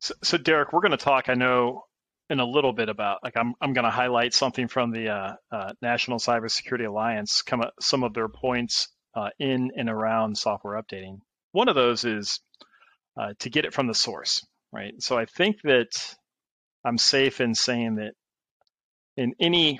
So, 0.00 0.14
so 0.22 0.36
Derek, 0.36 0.72
we're 0.72 0.80
going 0.80 0.90
to 0.90 0.96
talk. 0.98 1.28
I 1.28 1.34
know 1.34 1.84
in 2.34 2.40
a 2.40 2.44
little 2.44 2.72
bit 2.72 2.88
about 2.88 3.20
like 3.22 3.36
I'm 3.36 3.54
I'm 3.60 3.72
going 3.72 3.84
to 3.84 3.90
highlight 3.90 4.34
something 4.34 4.66
from 4.66 4.90
the 4.90 5.08
uh, 5.08 5.32
uh, 5.52 5.72
National 5.80 6.18
Cybersecurity 6.18 6.86
Alliance, 6.86 7.42
come 7.42 7.60
up, 7.60 7.74
some 7.80 8.02
of 8.02 8.12
their 8.12 8.28
points 8.28 8.88
uh, 9.14 9.30
in 9.38 9.70
and 9.76 9.88
around 9.88 10.36
software 10.36 10.82
updating. 10.82 11.18
One 11.52 11.68
of 11.68 11.76
those 11.76 12.04
is 12.04 12.40
uh, 13.18 13.34
to 13.38 13.50
get 13.50 13.64
it 13.64 13.72
from 13.72 13.86
the 13.86 13.94
source, 13.94 14.44
right? 14.72 14.94
So 14.98 15.16
I 15.16 15.26
think 15.26 15.58
that 15.62 16.16
I'm 16.84 16.98
safe 16.98 17.40
in 17.40 17.54
saying 17.54 17.96
that 17.96 18.14
in 19.16 19.34
any 19.38 19.78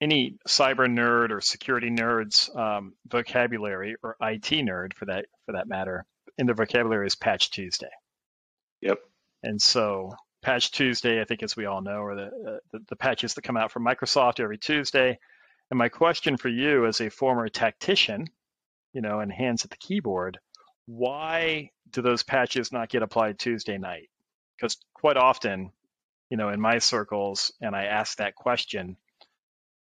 any 0.00 0.38
cyber 0.48 0.88
nerd 0.88 1.30
or 1.30 1.40
security 1.40 1.90
nerd's 1.90 2.50
um, 2.52 2.94
vocabulary, 3.06 3.94
or 4.02 4.16
IT 4.20 4.50
nerd 4.50 4.92
for 4.94 5.06
that 5.06 5.26
for 5.46 5.52
that 5.52 5.68
matter, 5.68 6.04
in 6.36 6.46
their 6.46 6.56
vocabulary 6.56 7.06
is 7.06 7.14
Patch 7.14 7.52
Tuesday. 7.52 7.90
Yep. 8.80 8.98
And 9.44 9.62
so 9.62 10.10
Patch 10.42 10.70
Tuesday, 10.70 11.20
I 11.20 11.24
think 11.24 11.42
as 11.42 11.56
we 11.56 11.66
all 11.66 11.82
know, 11.82 12.02
are 12.02 12.16
the, 12.16 12.26
uh, 12.26 12.58
the, 12.72 12.80
the 12.88 12.96
patches 12.96 13.34
that 13.34 13.42
come 13.42 13.56
out 13.56 13.70
from 13.70 13.84
Microsoft 13.84 14.40
every 14.40 14.58
Tuesday. 14.58 15.18
And 15.70 15.78
my 15.78 15.88
question 15.88 16.36
for 16.36 16.48
you 16.48 16.86
as 16.86 17.00
a 17.00 17.10
former 17.10 17.48
tactician, 17.48 18.26
you 18.92 19.02
know, 19.02 19.20
and 19.20 19.32
hands 19.32 19.64
at 19.64 19.70
the 19.70 19.76
keyboard, 19.76 20.38
why 20.86 21.70
do 21.90 22.02
those 22.02 22.22
patches 22.22 22.72
not 22.72 22.88
get 22.88 23.02
applied 23.02 23.38
Tuesday 23.38 23.78
night? 23.78 24.08
Because 24.56 24.78
quite 24.94 25.16
often, 25.16 25.72
you 26.30 26.36
know, 26.36 26.48
in 26.48 26.60
my 26.60 26.78
circles, 26.78 27.52
and 27.60 27.76
I 27.76 27.84
ask 27.84 28.18
that 28.18 28.34
question, 28.34 28.96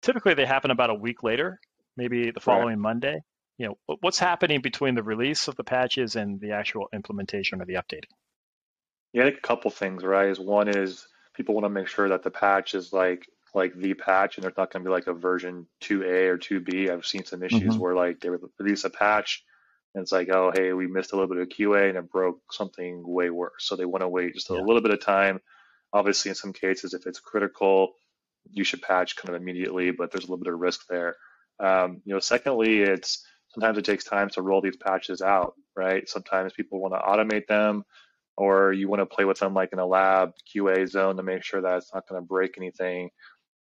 typically 0.03 0.35
they 0.35 0.47
happen 0.47 0.71
about 0.71 0.91
a 0.91 0.95
week 0.95 1.23
later, 1.23 1.61
maybe 1.97 2.31
the 2.31 2.41
following 2.41 2.81
Monday. 2.81 3.23
You 3.59 3.69
know, 3.69 3.97
what's 4.01 4.19
happening 4.19 4.63
between 4.63 4.95
the 4.95 5.03
release 5.03 5.49
of 5.49 5.57
the 5.57 5.65
patches 5.65 6.17
and 6.17 6.41
the 6.41 6.53
actual 6.53 6.89
implementation 6.95 7.61
or 7.61 7.67
the 7.67 7.75
updating? 7.75 8.09
Yeah, 9.13 9.23
I 9.23 9.27
think 9.27 9.39
a 9.39 9.41
couple 9.47 9.71
things, 9.71 10.05
right? 10.05 10.29
Is 10.29 10.39
one 10.39 10.69
is 10.69 11.07
people 11.35 11.55
want 11.55 11.65
to 11.65 11.71
make 11.71 11.89
sure 11.89 12.09
that 12.09 12.23
the 12.23 12.31
patch 12.31 12.75
is 12.75 12.93
like 12.93 13.27
like 13.55 13.75
the 13.75 13.95
patch, 13.95 14.37
and 14.37 14.45
there's 14.45 14.57
not 14.57 14.71
going 14.73 14.85
to 14.85 14.89
be 14.89 14.93
like 14.93 15.09
a 15.09 15.13
version 15.15 15.67
2A 15.81 16.27
or 16.29 16.39
2B. 16.39 16.89
I've 16.89 17.07
seen 17.07 17.25
some 17.25 17.43
issues 17.43 17.77
Mhm. 17.77 17.81
where 17.81 17.95
like 17.95 18.21
they 18.21 18.31
would 18.31 18.43
release 18.59 18.85
a 18.85 18.91
patch, 18.91 19.45
And 19.95 20.03
it's 20.03 20.13
like, 20.13 20.29
oh, 20.31 20.53
hey, 20.55 20.73
we 20.73 20.87
missed 20.87 21.13
a 21.13 21.17
little 21.17 21.29
bit 21.35 21.43
of 21.43 21.49
QA 21.49 21.89
and 21.89 21.99
it 21.99 22.11
broke 22.11 22.53
something 22.53 23.03
way 23.07 23.31
worse. 23.31 23.67
So 23.67 23.75
they 23.77 23.87
want 23.87 24.03
to 24.03 24.09
wait 24.09 24.35
just 24.35 24.51
a 24.51 24.55
yeah. 24.55 24.61
little 24.61 24.83
bit 24.83 24.93
of 24.93 25.01
time. 25.05 25.41
Obviously, 25.93 26.29
in 26.31 26.37
some 26.37 26.53
cases, 26.53 26.95
if 26.95 27.07
it's 27.07 27.19
critical, 27.21 27.95
you 28.51 28.65
should 28.65 28.83
patch 28.83 29.17
kind 29.17 29.35
of 29.35 29.41
immediately, 29.41 29.91
but 29.91 30.11
there's 30.11 30.25
a 30.25 30.27
little 30.29 30.43
bit 30.45 30.53
of 30.53 30.61
risk 30.61 30.87
there. 30.89 31.17
Um, 31.59 32.03
you 32.05 32.15
know, 32.15 32.21
secondly, 32.21 32.81
it's 32.83 33.25
sometimes 33.49 33.79
it 33.79 33.85
takes 33.85 34.05
time 34.05 34.31
to 34.31 34.43
roll 34.43 34.61
these 34.61 34.77
patches 34.77 35.21
out, 35.23 35.55
right? 35.77 36.09
Sometimes 36.09 36.53
people 36.53 36.81
want 36.81 36.95
to 36.95 37.01
automate 37.01 37.47
them 37.47 37.85
or 38.37 38.73
you 38.73 38.89
want 38.89 39.01
to 39.01 39.07
play 39.07 39.25
with 39.25 39.39
them 39.39 39.55
like 39.55 39.73
in 39.73 39.79
a 39.79 39.87
lab 39.87 40.33
QA 40.55 40.89
zone 40.89 41.17
to 41.17 41.23
make 41.23 41.43
sure 41.43 41.61
that 41.61 41.77
it's 41.77 41.93
not 41.93 42.09
going 42.09 42.21
to 42.21 42.27
break 42.27 42.57
anything. 42.57 43.11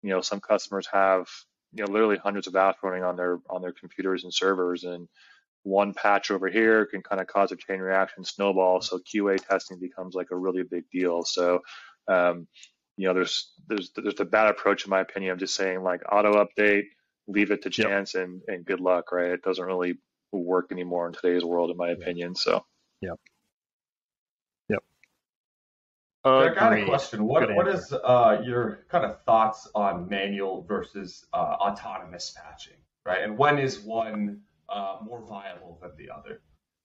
You 0.04 0.12
know, 0.12 0.22
some 0.22 0.40
customers 0.40 0.88
have, 0.92 1.28
you 1.74 1.84
know, 1.84 1.92
literally 1.92 2.18
hundreds 2.18 2.48
of 2.48 2.54
apps 2.54 2.76
running 2.84 3.04
on 3.04 3.16
their 3.16 3.40
on 3.50 3.62
their 3.62 3.72
computers 3.72 4.24
and 4.24 4.34
servers 4.34 4.84
and 4.84 5.08
one 5.64 5.94
patch 5.94 6.32
over 6.32 6.48
here 6.48 6.86
can 6.86 7.02
kind 7.02 7.20
of 7.20 7.28
cause 7.28 7.52
a 7.52 7.56
chain 7.56 7.80
reaction 7.80 8.24
snowball. 8.24 8.82
So 8.82 9.00
QA 9.00 9.46
testing 9.46 9.80
becomes 9.80 10.16
like 10.16 10.28
a 10.32 10.38
really 10.38 10.64
big 10.64 10.90
deal. 10.92 11.24
So 11.24 11.62
um, 12.08 12.48
you 12.96 13.08
know, 13.08 13.14
there's 13.14 13.52
there's 13.68 13.92
there's 13.96 14.20
a 14.20 14.26
bad 14.26 14.48
approach 14.48 14.86
in 14.86 14.90
my 14.90 15.02
opinion 15.02 15.32
of 15.32 15.40
just 15.40 15.56
saying 15.56 15.84
like 15.84 16.02
auto 16.12 16.44
update, 16.46 16.86
leave 17.28 17.52
it 17.52 17.64
to 17.64 17.70
chance 17.70 18.14
yep. 18.14 18.24
and 18.24 18.42
and 18.48 18.66
good 18.66 18.80
luck, 18.80 19.12
right? 19.12 19.32
It 19.32 19.44
doesn't 19.44 19.66
really 19.66 19.98
work 20.32 20.72
anymore 20.72 21.08
in 21.08 21.14
today's 21.14 21.44
world, 21.44 21.72
in 21.72 21.78
my 21.78 21.90
opinion. 21.90 22.36
So. 22.36 22.54
Yep. 22.54 22.64
Yep. 23.02 23.20
Uh, 26.28 26.38
I 26.40 26.54
got 26.54 26.74
a 26.74 26.86
question. 26.86 27.24
What 27.24 27.54
what 27.56 27.68
is 27.68 27.94
uh, 27.94 28.42
your 28.44 28.86
kind 28.90 29.06
of 29.06 29.22
thoughts 29.24 29.68
on 29.74 30.10
manual 30.10 30.64
versus 30.64 31.26
uh, 31.34 31.38
autonomous 31.38 32.36
patching, 32.36 32.78
right? 33.06 33.24
And 33.24 33.38
when 33.38 33.58
is 33.60 33.80
one 33.80 34.42
uh, 34.70 34.98
more 35.04 35.22
viable 35.26 35.80
than 35.82 35.92
the 35.98 36.14
other, 36.14 36.42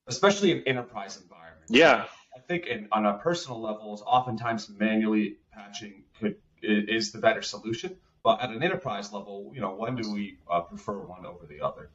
especially 0.07 0.51
in 0.51 0.63
enterprise 0.63 1.19
environments? 1.21 1.71
Yeah. 1.71 2.05
I 2.35 2.39
think 2.39 2.65
in, 2.65 2.87
on 2.91 3.05
a 3.05 3.17
personal 3.19 3.61
level, 3.61 4.01
oftentimes 4.07 4.69
manually 4.69 5.37
patching 5.51 6.03
could 6.19 6.37
is 6.61 7.11
the 7.11 7.19
better 7.19 7.41
solution. 7.41 7.97
But 8.23 8.41
at 8.41 8.49
an 8.51 8.63
enterprise 8.63 9.11
level, 9.11 9.51
you 9.53 9.59
know, 9.59 9.75
when 9.75 9.97
do 9.97 10.13
we 10.13 10.37
uh, 10.49 10.61
prefer 10.61 10.99
one 10.99 11.25
over 11.25 11.45
the 11.45 11.59
other? 11.59 11.89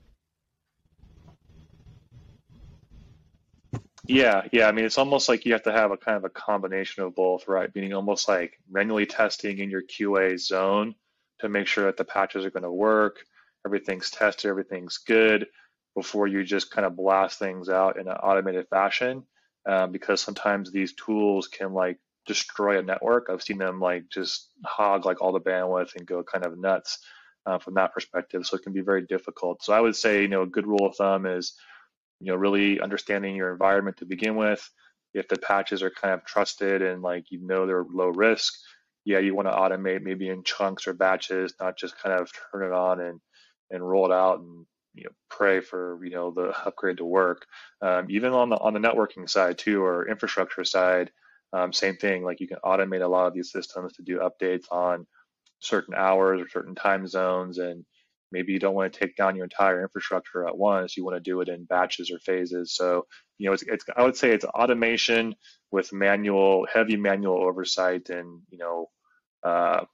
Yeah, 4.08 4.48
yeah. 4.52 4.68
I 4.68 4.72
mean, 4.72 4.86
it's 4.86 4.98
almost 4.98 5.28
like 5.30 5.46
you 5.46 5.54
have 5.54 5.64
to 5.64 5.72
have 5.72 5.92
a 5.92 5.98
kind 5.98 6.18
of 6.18 6.24
a 6.24 6.30
combination 6.30 7.04
of 7.04 7.16
both, 7.16 7.48
right? 7.48 7.74
Meaning 7.74 7.94
almost 7.94 8.28
like 8.28 8.58
manually 8.70 9.06
testing 9.06 9.58
in 9.60 9.70
your 9.70 9.82
QA 9.82 10.38
zone 10.40 10.94
to 11.40 11.48
make 11.50 11.68
sure 11.68 11.86
that 11.86 11.98
the 11.98 12.04
patches 12.06 12.44
are 12.44 12.50
going 12.50 12.64
to 12.64 12.72
work, 12.72 13.18
everything's 13.66 14.10
tested, 14.10 14.50
everything's 14.50 14.98
good 14.98 15.46
before 15.96 16.28
you 16.28 16.44
just 16.44 16.70
kind 16.70 16.86
of 16.86 16.96
blast 16.96 17.38
things 17.38 17.70
out 17.70 17.98
in 18.00 18.08
an 18.08 18.16
automated 18.16 18.68
fashion. 18.68 19.24
Um, 19.66 19.92
because 19.92 20.22
sometimes 20.22 20.72
these 20.72 20.94
tools 20.94 21.48
can 21.48 21.74
like 21.74 21.98
destroy 22.26 22.78
a 22.78 22.82
network. 22.82 23.28
I've 23.30 23.42
seen 23.42 23.58
them 23.58 23.80
like 23.80 24.08
just 24.10 24.48
hog 24.64 25.06
like 25.06 25.22
all 25.22 25.32
the 25.32 25.40
bandwidth 25.40 25.96
and 25.96 26.06
go 26.06 26.22
kind 26.24 26.46
of 26.46 26.58
nuts 26.58 26.98
uh, 27.46 27.58
from 27.58 27.74
that 27.74 27.92
perspective. 27.94 28.46
So 28.46 28.56
it 28.56 28.62
can 28.64 28.74
be 28.74 28.82
very 28.82 29.02
difficult. 29.06 29.62
So 29.62 29.74
I 29.74 29.80
would 29.80 29.96
say, 29.96 30.22
you 30.22 30.28
know, 30.28 30.42
a 30.42 30.46
good 30.46 30.66
rule 30.66 30.86
of 30.86 30.96
thumb 30.96 31.26
is, 31.26 31.54
you 32.20 32.32
know, 32.32 32.36
really 32.36 32.80
understanding 32.80 33.36
your 33.36 33.52
environment 33.52 33.98
to 33.98 34.06
begin 34.06 34.36
with. 34.36 34.68
If 35.14 35.28
the 35.28 35.38
patches 35.38 35.82
are 35.82 35.90
kind 35.90 36.14
of 36.14 36.24
trusted 36.24 36.82
and 36.82 37.02
like 37.02 37.30
you 37.30 37.40
know 37.40 37.66
they're 37.66 37.84
low 37.90 38.08
risk, 38.08 38.54
yeah, 39.04 39.18
you 39.18 39.34
want 39.34 39.48
to 39.48 39.54
automate 39.54 40.02
maybe 40.02 40.28
in 40.28 40.44
chunks 40.44 40.86
or 40.86 40.92
batches, 40.92 41.54
not 41.60 41.78
just 41.78 41.98
kind 41.98 42.20
of 42.20 42.30
turn 42.52 42.64
it 42.64 42.72
on 42.72 43.00
and 43.00 43.20
and 43.70 43.88
roll 43.88 44.06
it 44.06 44.12
out 44.12 44.40
and 44.40 44.66
you 44.94 45.04
know 45.04 45.10
pray 45.30 45.60
for 45.60 45.98
you 46.04 46.10
know 46.10 46.30
the 46.30 46.52
upgrade 46.66 46.98
to 46.98 47.04
work. 47.04 47.46
Um, 47.82 48.06
even 48.10 48.32
on 48.32 48.50
the 48.50 48.56
on 48.56 48.74
the 48.74 48.80
networking 48.80 49.28
side 49.28 49.58
too, 49.58 49.82
or 49.82 50.08
infrastructure 50.08 50.64
side, 50.64 51.10
um, 51.52 51.72
same 51.72 51.96
thing, 51.96 52.24
like 52.24 52.40
you 52.40 52.48
can 52.48 52.58
automate 52.64 53.02
a 53.02 53.08
lot 53.08 53.26
of 53.26 53.34
these 53.34 53.50
systems 53.50 53.94
to 53.94 54.02
do 54.02 54.18
updates 54.18 54.64
on 54.70 55.06
certain 55.60 55.94
hours 55.94 56.40
or 56.40 56.48
certain 56.48 56.74
time 56.74 57.06
zones. 57.06 57.58
And 57.58 57.84
maybe 58.32 58.52
you 58.52 58.58
don't 58.58 58.74
want 58.74 58.92
to 58.92 58.98
take 58.98 59.16
down 59.16 59.36
your 59.36 59.44
entire 59.44 59.82
infrastructure 59.82 60.46
at 60.46 60.56
once. 60.56 60.96
You 60.96 61.04
want 61.04 61.16
to 61.16 61.30
do 61.30 61.40
it 61.40 61.48
in 61.48 61.64
batches 61.64 62.10
or 62.10 62.18
phases. 62.18 62.74
So, 62.74 63.06
you 63.38 63.48
know, 63.48 63.54
it's, 63.54 63.62
it's 63.62 63.84
I 63.96 64.02
would 64.02 64.16
say 64.16 64.30
it's 64.30 64.44
automation 64.44 65.34
with 65.70 65.92
manual, 65.92 66.66
heavy 66.72 66.96
manual 66.96 67.42
oversight 67.44 68.10
and, 68.10 68.42
you 68.50 68.58
know, 68.58 68.86
uh, 69.44 69.84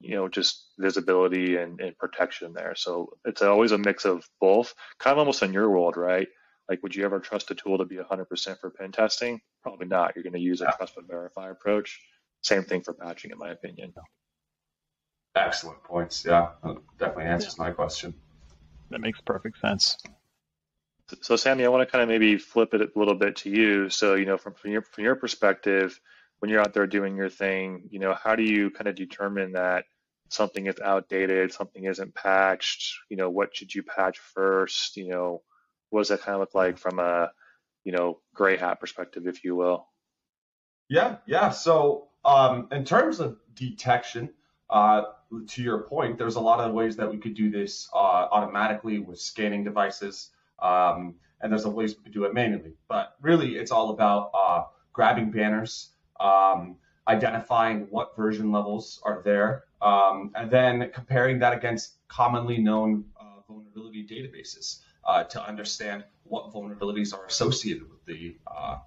you 0.00 0.14
know, 0.16 0.28
just 0.28 0.66
visibility 0.78 1.56
and, 1.56 1.80
and 1.80 1.96
protection 1.98 2.52
there. 2.54 2.74
So 2.76 3.10
it's 3.24 3.42
always 3.42 3.72
a 3.72 3.78
mix 3.78 4.04
of 4.04 4.24
both, 4.40 4.74
kind 4.98 5.12
of 5.14 5.18
almost 5.18 5.42
in 5.42 5.52
your 5.52 5.70
world, 5.70 5.96
right? 5.96 6.28
Like, 6.68 6.82
would 6.82 6.94
you 6.94 7.04
ever 7.04 7.18
trust 7.20 7.50
a 7.50 7.54
tool 7.54 7.78
to 7.78 7.84
be 7.84 7.96
100% 7.96 8.60
for 8.60 8.70
pen 8.70 8.92
testing? 8.92 9.40
Probably 9.62 9.86
not. 9.86 10.14
You're 10.14 10.22
going 10.22 10.34
to 10.34 10.40
use 10.40 10.60
a 10.60 10.72
trust 10.76 10.94
but 10.96 11.08
verify 11.08 11.50
approach. 11.50 11.98
Same 12.42 12.62
thing 12.64 12.82
for 12.82 12.94
patching, 12.94 13.30
in 13.32 13.38
my 13.38 13.50
opinion. 13.50 13.92
Excellent 15.34 15.82
points. 15.84 16.24
Yeah, 16.24 16.50
definitely 16.98 17.24
answers 17.24 17.56
yeah. 17.58 17.64
my 17.64 17.70
question. 17.70 18.14
That 18.90 19.00
makes 19.00 19.20
perfect 19.20 19.60
sense. 19.60 19.96
So, 21.22 21.36
Sammy, 21.36 21.64
I 21.64 21.68
want 21.68 21.86
to 21.86 21.90
kind 21.90 22.02
of 22.02 22.08
maybe 22.08 22.36
flip 22.36 22.74
it 22.74 22.82
a 22.82 22.98
little 22.98 23.14
bit 23.14 23.36
to 23.36 23.50
you. 23.50 23.88
So, 23.88 24.14
you 24.14 24.26
know, 24.26 24.36
from, 24.36 24.54
from 24.54 24.72
your 24.72 24.82
from 24.82 25.04
your 25.04 25.16
perspective, 25.16 25.98
when 26.38 26.50
you're 26.50 26.60
out 26.60 26.74
there 26.74 26.86
doing 26.86 27.16
your 27.16 27.30
thing, 27.30 27.88
you 27.90 27.98
know, 27.98 28.14
how 28.14 28.36
do 28.36 28.42
you 28.42 28.70
kind 28.70 28.88
of 28.88 28.94
determine 28.94 29.52
that 29.52 29.84
something 30.28 30.66
is 30.66 30.78
outdated, 30.80 31.52
something 31.52 31.84
isn't 31.84 32.14
patched? 32.14 32.94
You 33.08 33.16
know, 33.16 33.30
what 33.30 33.56
should 33.56 33.74
you 33.74 33.82
patch 33.82 34.18
first? 34.18 34.96
You 34.96 35.08
know, 35.08 35.42
what 35.90 36.00
does 36.00 36.08
that 36.08 36.22
kind 36.22 36.34
of 36.34 36.40
look 36.40 36.54
like 36.54 36.78
from 36.78 36.98
a 36.98 37.30
you 37.84 37.92
know 37.92 38.20
gray 38.34 38.56
hat 38.56 38.80
perspective, 38.80 39.26
if 39.26 39.44
you 39.44 39.56
will? 39.56 39.86
Yeah, 40.90 41.16
yeah. 41.26 41.50
So 41.50 42.08
um, 42.24 42.68
in 42.70 42.84
terms 42.84 43.20
of 43.20 43.38
detection, 43.54 44.30
uh, 44.70 45.02
to 45.48 45.62
your 45.62 45.82
point, 45.82 46.18
there's 46.18 46.36
a 46.36 46.40
lot 46.40 46.60
of 46.60 46.72
ways 46.72 46.96
that 46.96 47.10
we 47.10 47.18
could 47.18 47.34
do 47.34 47.50
this 47.50 47.88
uh, 47.94 48.28
automatically 48.30 48.98
with 48.98 49.20
scanning 49.20 49.64
devices, 49.64 50.30
um, 50.60 51.14
and 51.40 51.52
there's 51.52 51.64
a 51.64 51.70
ways 51.70 51.96
we 51.96 52.02
could 52.02 52.12
do 52.12 52.24
it 52.24 52.34
manually. 52.34 52.74
But 52.88 53.14
really, 53.20 53.56
it's 53.56 53.70
all 53.70 53.90
about 53.90 54.30
uh, 54.34 54.64
grabbing 54.92 55.30
banners, 55.30 55.90
um, 56.20 56.76
identifying 57.06 57.86
what 57.90 58.16
version 58.16 58.50
levels 58.52 59.00
are 59.04 59.22
there, 59.24 59.64
um, 59.80 60.32
and 60.34 60.50
then 60.50 60.90
comparing 60.92 61.38
that 61.38 61.52
against 61.52 61.94
commonly 62.08 62.58
known 62.58 63.04
uh, 63.20 63.40
vulnerability 63.46 64.06
databases 64.06 64.80
uh, 65.06 65.24
to 65.24 65.42
understand 65.42 66.04
what 66.24 66.52
vulnerabilities 66.52 67.14
are 67.14 67.24
associated 67.26 67.88
with 67.88 68.04
the 68.06 68.36
uh, 68.46 68.78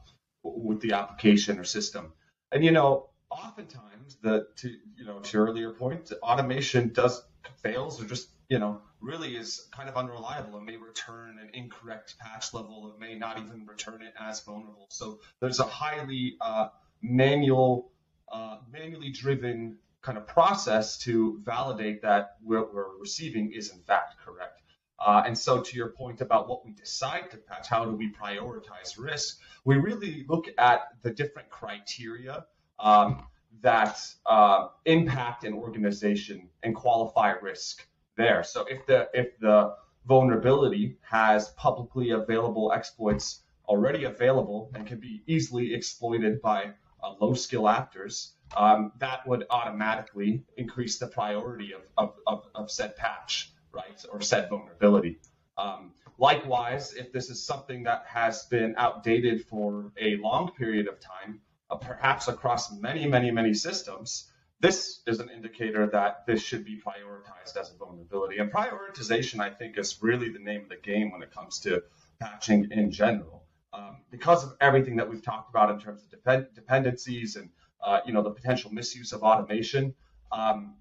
with 0.44 0.82
the 0.82 0.94
application 0.94 1.60
or 1.60 1.64
system. 1.64 2.14
And 2.52 2.64
you 2.64 2.72
know, 2.72 3.10
oftentimes 3.32 4.18
the 4.22 4.48
to 4.58 4.70
you 4.98 5.06
know 5.06 5.20
to 5.20 5.38
your 5.38 5.48
earlier 5.48 5.72
point, 5.72 6.12
automation 6.22 6.90
does 6.94 7.24
fails 7.58 8.02
or 8.02 8.06
just 8.06 8.30
you 8.50 8.60
know 8.60 8.82
really 9.00 9.36
is 9.36 9.68
kind 9.72 9.90
of 9.90 9.96
unreliable 9.96 10.58
and 10.58 10.66
may 10.66 10.78
return 10.78 11.40
an 11.40 11.50
incorrect 11.54 12.16
patch 12.20 12.54
level. 12.54 12.94
It 12.94 13.00
may 13.00 13.18
not 13.18 13.40
even 13.40 13.66
return 13.66 14.02
it 14.02 14.14
as 14.20 14.42
vulnerable. 14.42 14.88
So 14.90 15.20
there's 15.40 15.60
a 15.60 15.64
highly 15.64 16.38
uh, 16.40 16.68
manual, 17.02 17.92
uh, 18.32 18.58
manually 18.72 19.10
driven 19.10 19.78
kind 20.02 20.18
of 20.18 20.28
process 20.28 20.98
to 21.00 21.40
validate 21.44 22.02
that 22.02 22.38
what 22.44 22.74
we're 22.74 22.98
receiving 23.00 23.54
is 23.54 23.72
in 23.72 23.80
fact 23.84 24.16
correct. 24.24 24.62
Uh, 25.04 25.24
and 25.26 25.36
so, 25.36 25.62
to 25.62 25.76
your 25.76 25.90
point 25.90 26.22
about 26.22 26.48
what 26.48 26.64
we 26.64 26.72
decide 26.74 27.32
to 27.32 27.38
patch, 27.38 27.68
how 27.68 27.84
do 27.84 27.92
we 27.96 28.12
prioritize 28.12 29.00
risk? 29.00 29.40
We 29.66 29.78
really 29.78 30.26
look 30.30 30.46
at 30.60 30.90
the 31.02 31.10
different 31.10 31.50
criteria 31.50 32.46
um, 32.82 33.24
that 33.62 34.00
uh, 34.26 34.70
impact 34.86 35.44
an 35.44 35.54
organization 35.54 36.50
and 36.64 36.76
qualify 36.76 37.32
risk 37.32 37.88
there. 38.18 38.44
So, 38.44 38.66
if 38.66 38.86
the 38.86 39.08
if 39.14 39.40
the 39.40 39.76
vulnerability 40.08 40.98
has 41.02 41.50
publicly 41.50 42.12
available 42.12 42.72
exploits 42.74 43.44
already 43.68 44.06
available 44.06 44.72
and 44.74 44.86
can 44.86 45.00
be 45.00 45.22
easily 45.28 45.74
exploited 45.74 46.42
by 46.42 46.72
uh, 47.04 47.14
low 47.22 47.34
skill 47.34 47.70
actors, 47.70 48.34
um, 48.58 48.92
that 48.98 49.26
would 49.28 49.46
automatically 49.50 50.44
increase 50.58 50.98
the 50.98 51.08
priority 51.08 51.74
of, 51.74 51.82
of, 51.98 52.16
of, 52.28 52.48
of 52.56 52.72
said 52.72 52.96
patch 52.96 53.54
right, 53.74 54.06
or 54.12 54.22
said 54.22 54.50
vulnerability. 54.50 55.20
Um, 55.58 55.94
likewise, 56.18 56.94
if 56.94 57.12
this 57.12 57.30
is 57.30 57.44
something 57.46 57.84
that 57.84 58.06
has 58.08 58.44
been 58.46 58.76
outdated 58.78 59.46
for 59.46 59.92
a 60.00 60.18
long 60.18 60.52
period 60.52 60.88
of 60.88 61.00
time, 61.00 61.42
uh, 61.72 61.78
perhaps 61.78 62.28
across 62.28 62.64
many, 62.88 63.08
many, 63.08 63.32
many 63.32 63.54
systems, 63.54 64.32
this 64.60 65.02
is 65.08 65.20
an 65.20 65.30
indicator 65.30 65.88
that 65.88 66.26
this 66.28 66.42
should 66.48 66.64
be 66.66 66.76
prioritized 66.88 67.58
as 67.60 67.72
a 67.74 67.78
vulnerability. 67.78 68.38
And 68.40 68.52
prioritization, 68.52 69.40
I 69.40 69.50
think, 69.50 69.78
is 69.78 69.98
really 70.04 70.30
the 70.30 70.44
name 70.50 70.62
of 70.64 70.70
the 70.70 70.82
game 70.92 71.12
when 71.12 71.24
it 71.24 71.32
comes 71.34 71.60
to 71.62 71.72
patching 72.20 72.68
in 72.72 72.92
general. 72.92 73.38
Um, 73.74 73.98
because 74.12 74.44
of 74.44 74.52
everything 74.60 74.98
that 74.98 75.10
we've 75.10 75.26
talked 75.32 75.50
about 75.50 75.72
in 75.72 75.80
terms 75.80 76.04
of 76.04 76.10
depend- 76.12 76.48
dependencies 76.54 77.38
and 77.38 77.50
uh, 77.82 78.00
you 78.06 78.14
know 78.14 78.22
the 78.22 78.32
potential 78.32 78.70
misuse 78.72 79.14
of 79.14 79.24
automation, 79.24 79.96
um, 80.32 80.76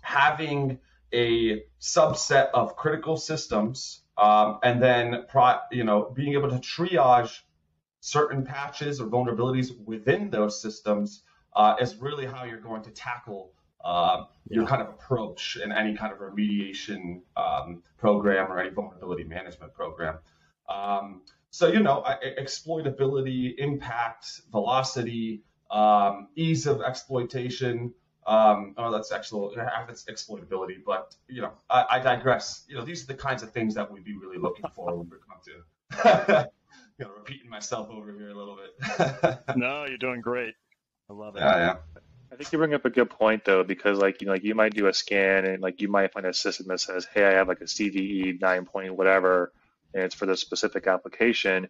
having 0.00 0.78
a 1.12 1.62
subset 1.80 2.48
of 2.54 2.76
critical 2.76 3.16
systems 3.16 4.02
Um, 4.18 4.58
and 4.64 4.82
then, 4.82 5.26
you 5.70 5.84
know, 5.84 6.10
being 6.12 6.32
able 6.34 6.50
to 6.50 6.58
triage 6.58 7.40
certain 8.00 8.44
patches 8.44 9.00
or 9.00 9.06
vulnerabilities 9.06 9.78
within 9.84 10.30
those 10.30 10.60
systems 10.60 11.22
uh, 11.56 11.74
is 11.80 11.96
really 11.96 12.26
how 12.26 12.44
you're 12.44 12.60
going 12.60 12.82
to 12.82 12.90
tackle 12.90 13.52
uh, 13.84 14.24
your 14.48 14.66
kind 14.66 14.82
of 14.82 14.88
approach 14.88 15.56
in 15.62 15.72
any 15.72 15.96
kind 15.96 16.12
of 16.12 16.18
remediation 16.18 17.20
um, 17.36 17.82
program 17.96 18.50
or 18.50 18.58
any 18.58 18.70
vulnerability 18.70 19.24
management 19.24 19.72
program. 19.72 20.18
Um, 20.68 21.22
so, 21.50 21.68
you 21.68 21.80
know, 21.80 22.04
exploitability, 22.38 23.54
impact, 23.58 24.42
velocity, 24.52 25.42
um, 25.70 26.28
ease 26.36 26.66
of 26.66 26.82
exploitation. 26.82 27.94
Um, 28.26 28.74
oh, 28.76 28.92
that's 28.92 29.10
actual 29.10 29.54
that's 29.56 30.04
exploitability, 30.04 30.76
but 30.84 31.16
you 31.28 31.40
know, 31.40 31.52
I, 31.70 31.84
I, 31.92 31.98
digress. 31.98 32.64
You 32.68 32.76
know, 32.76 32.84
these 32.84 33.02
are 33.02 33.06
the 33.06 33.14
kinds 33.14 33.42
of 33.42 33.52
things 33.52 33.74
that 33.74 33.90
we'd 33.90 34.04
be 34.04 34.14
really 34.14 34.36
looking 34.36 34.66
for 34.74 34.94
when 34.94 35.08
we 35.08 35.16
come 35.26 35.40
to. 35.46 36.50
you 36.98 37.04
know, 37.04 37.12
repeating 37.16 37.48
myself 37.48 37.88
over 37.90 38.12
here 38.12 38.30
a 38.30 38.34
little 38.34 38.56
bit. 38.56 39.38
no, 39.56 39.84
you're 39.84 39.98
doing 39.98 40.20
great. 40.20 40.54
I 41.08 41.12
love 41.12 41.36
it. 41.36 41.40
Yeah, 41.40 41.56
yeah. 41.56 41.76
I 42.30 42.36
think 42.36 42.52
you 42.52 42.58
bring 42.58 42.74
up 42.74 42.84
a 42.84 42.90
good 42.90 43.08
point 43.08 43.44
though, 43.44 43.64
because 43.64 43.98
like 43.98 44.20
you 44.20 44.26
know, 44.26 44.34
like 44.34 44.44
you 44.44 44.54
might 44.54 44.74
do 44.74 44.88
a 44.88 44.92
scan 44.92 45.46
and 45.46 45.62
like 45.62 45.80
you 45.80 45.88
might 45.88 46.12
find 46.12 46.26
a 46.26 46.34
system 46.34 46.66
that 46.68 46.80
says, 46.80 47.06
"Hey, 47.12 47.24
I 47.24 47.32
have 47.32 47.48
like 47.48 47.60
a 47.60 47.64
CVE 47.64 48.40
nine 48.40 48.66
point 48.66 48.94
whatever, 48.94 49.52
and 49.94 50.02
it's 50.02 50.14
for 50.14 50.26
this 50.26 50.40
specific 50.40 50.86
application." 50.86 51.68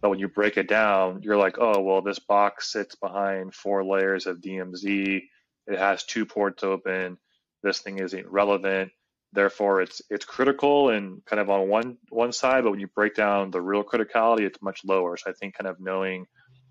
But 0.00 0.08
when 0.08 0.18
you 0.18 0.28
break 0.28 0.56
it 0.56 0.68
down, 0.68 1.22
you're 1.22 1.36
like, 1.36 1.58
"Oh, 1.58 1.80
well, 1.80 2.02
this 2.02 2.18
box 2.18 2.72
sits 2.72 2.96
behind 2.96 3.54
four 3.54 3.84
layers 3.84 4.26
of 4.26 4.40
DMZ. 4.40 5.22
It 5.66 5.78
has 5.78 6.04
two 6.04 6.26
ports 6.26 6.64
open. 6.64 7.18
This 7.62 7.80
thing 7.80 7.98
isn't 7.98 8.26
relevant. 8.26 8.90
Therefore, 9.32 9.80
it's 9.80 10.02
it's 10.10 10.24
critical 10.24 10.90
and 10.90 11.24
kind 11.24 11.38
of 11.38 11.50
on 11.50 11.68
one 11.68 11.98
one 12.08 12.32
side, 12.32 12.64
but 12.64 12.72
when 12.72 12.80
you 12.80 12.88
break 12.88 13.14
down 13.14 13.50
the 13.50 13.60
real 13.60 13.84
criticality, 13.84 14.40
it's 14.40 14.60
much 14.60 14.84
lower. 14.84 15.16
So 15.16 15.30
I 15.30 15.34
think 15.34 15.54
kind 15.54 15.68
of 15.68 15.78
knowing, 15.78 16.26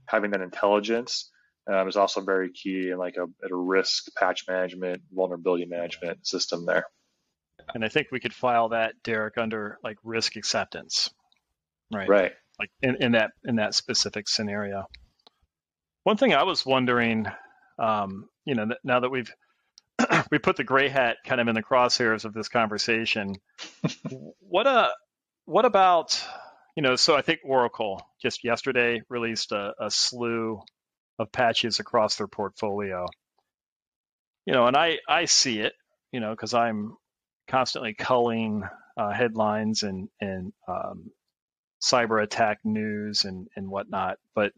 having 0.06 0.32
that 0.32 0.42
intelligence 0.42 1.32
um, 1.72 1.88
is 1.88 1.96
also 1.96 2.20
very 2.22 2.52
key 2.52 2.90
in 2.90 2.98
like 2.98 3.16
a, 3.16 3.24
a 3.24 3.56
risk 3.56 4.14
patch 4.18 4.46
management, 4.48 5.02
vulnerability 5.12 5.66
management 5.66 6.28
system 6.28 6.66
there. 6.66 6.86
And 7.74 7.86
I 7.86 7.88
think 7.88 8.08
we 8.12 8.20
could 8.20 8.34
file 8.34 8.70
that, 8.70 8.94
Derek, 9.04 9.38
under 9.38 9.78
like 9.84 9.98
risk 10.04 10.36
acceptance, 10.36 11.10
right? 11.94 12.10
Right. 12.10 12.32
Like 12.60 12.72
in, 12.82 12.98
in 13.02 13.12
that 13.14 13.32
in 13.46 13.56
that 13.56 13.74
specific 13.74 14.28
scenario. 14.28 14.86
One 16.04 16.18
thing 16.18 16.34
I 16.34 16.44
was 16.44 16.66
wondering, 16.66 17.26
um, 17.78 18.28
you 18.46 18.56
know, 18.56 18.68
now 18.84 19.00
that 19.00 19.10
we've 19.10 19.32
we 20.32 20.40
put 20.40 20.58
the 20.58 20.64
gray 20.64 20.90
hat 20.90 21.18
kind 21.26 21.42
of 21.42 21.48
in 21.48 21.56
the 21.56 21.64
crosshairs 21.64 22.26
of 22.26 22.34
this 22.34 22.50
conversation, 22.50 23.36
what 24.40 24.68
a 24.68 24.70
uh, 24.70 24.90
what 25.46 25.66
about 25.66 26.24
you 26.76 26.84
know? 26.84 26.96
So 26.96 27.16
I 27.16 27.22
think 27.22 27.40
Oracle 27.44 28.02
just 28.22 28.44
yesterday 28.44 29.02
released 29.10 29.52
a, 29.52 29.74
a 29.80 29.90
slew 29.90 30.62
of 31.18 31.32
patches 31.32 31.80
across 31.80 32.16
their 32.18 32.28
portfolio. 32.28 33.06
You 34.46 34.54
know, 34.54 34.68
and 34.68 34.78
I 34.78 35.00
I 35.08 35.26
see 35.26 35.60
it, 35.60 35.74
you 36.12 36.20
know, 36.20 36.32
because 36.32 36.54
I'm 36.54 36.96
constantly 37.48 37.96
culling 37.96 38.64
uh, 38.98 39.12
headlines 39.12 39.84
and 39.84 40.10
and 40.22 40.54
um, 40.68 41.12
cyber 41.82 42.22
attack 42.22 42.60
news 42.64 43.24
and 43.26 43.48
and 43.56 43.70
whatnot. 43.70 44.18
But 44.36 44.54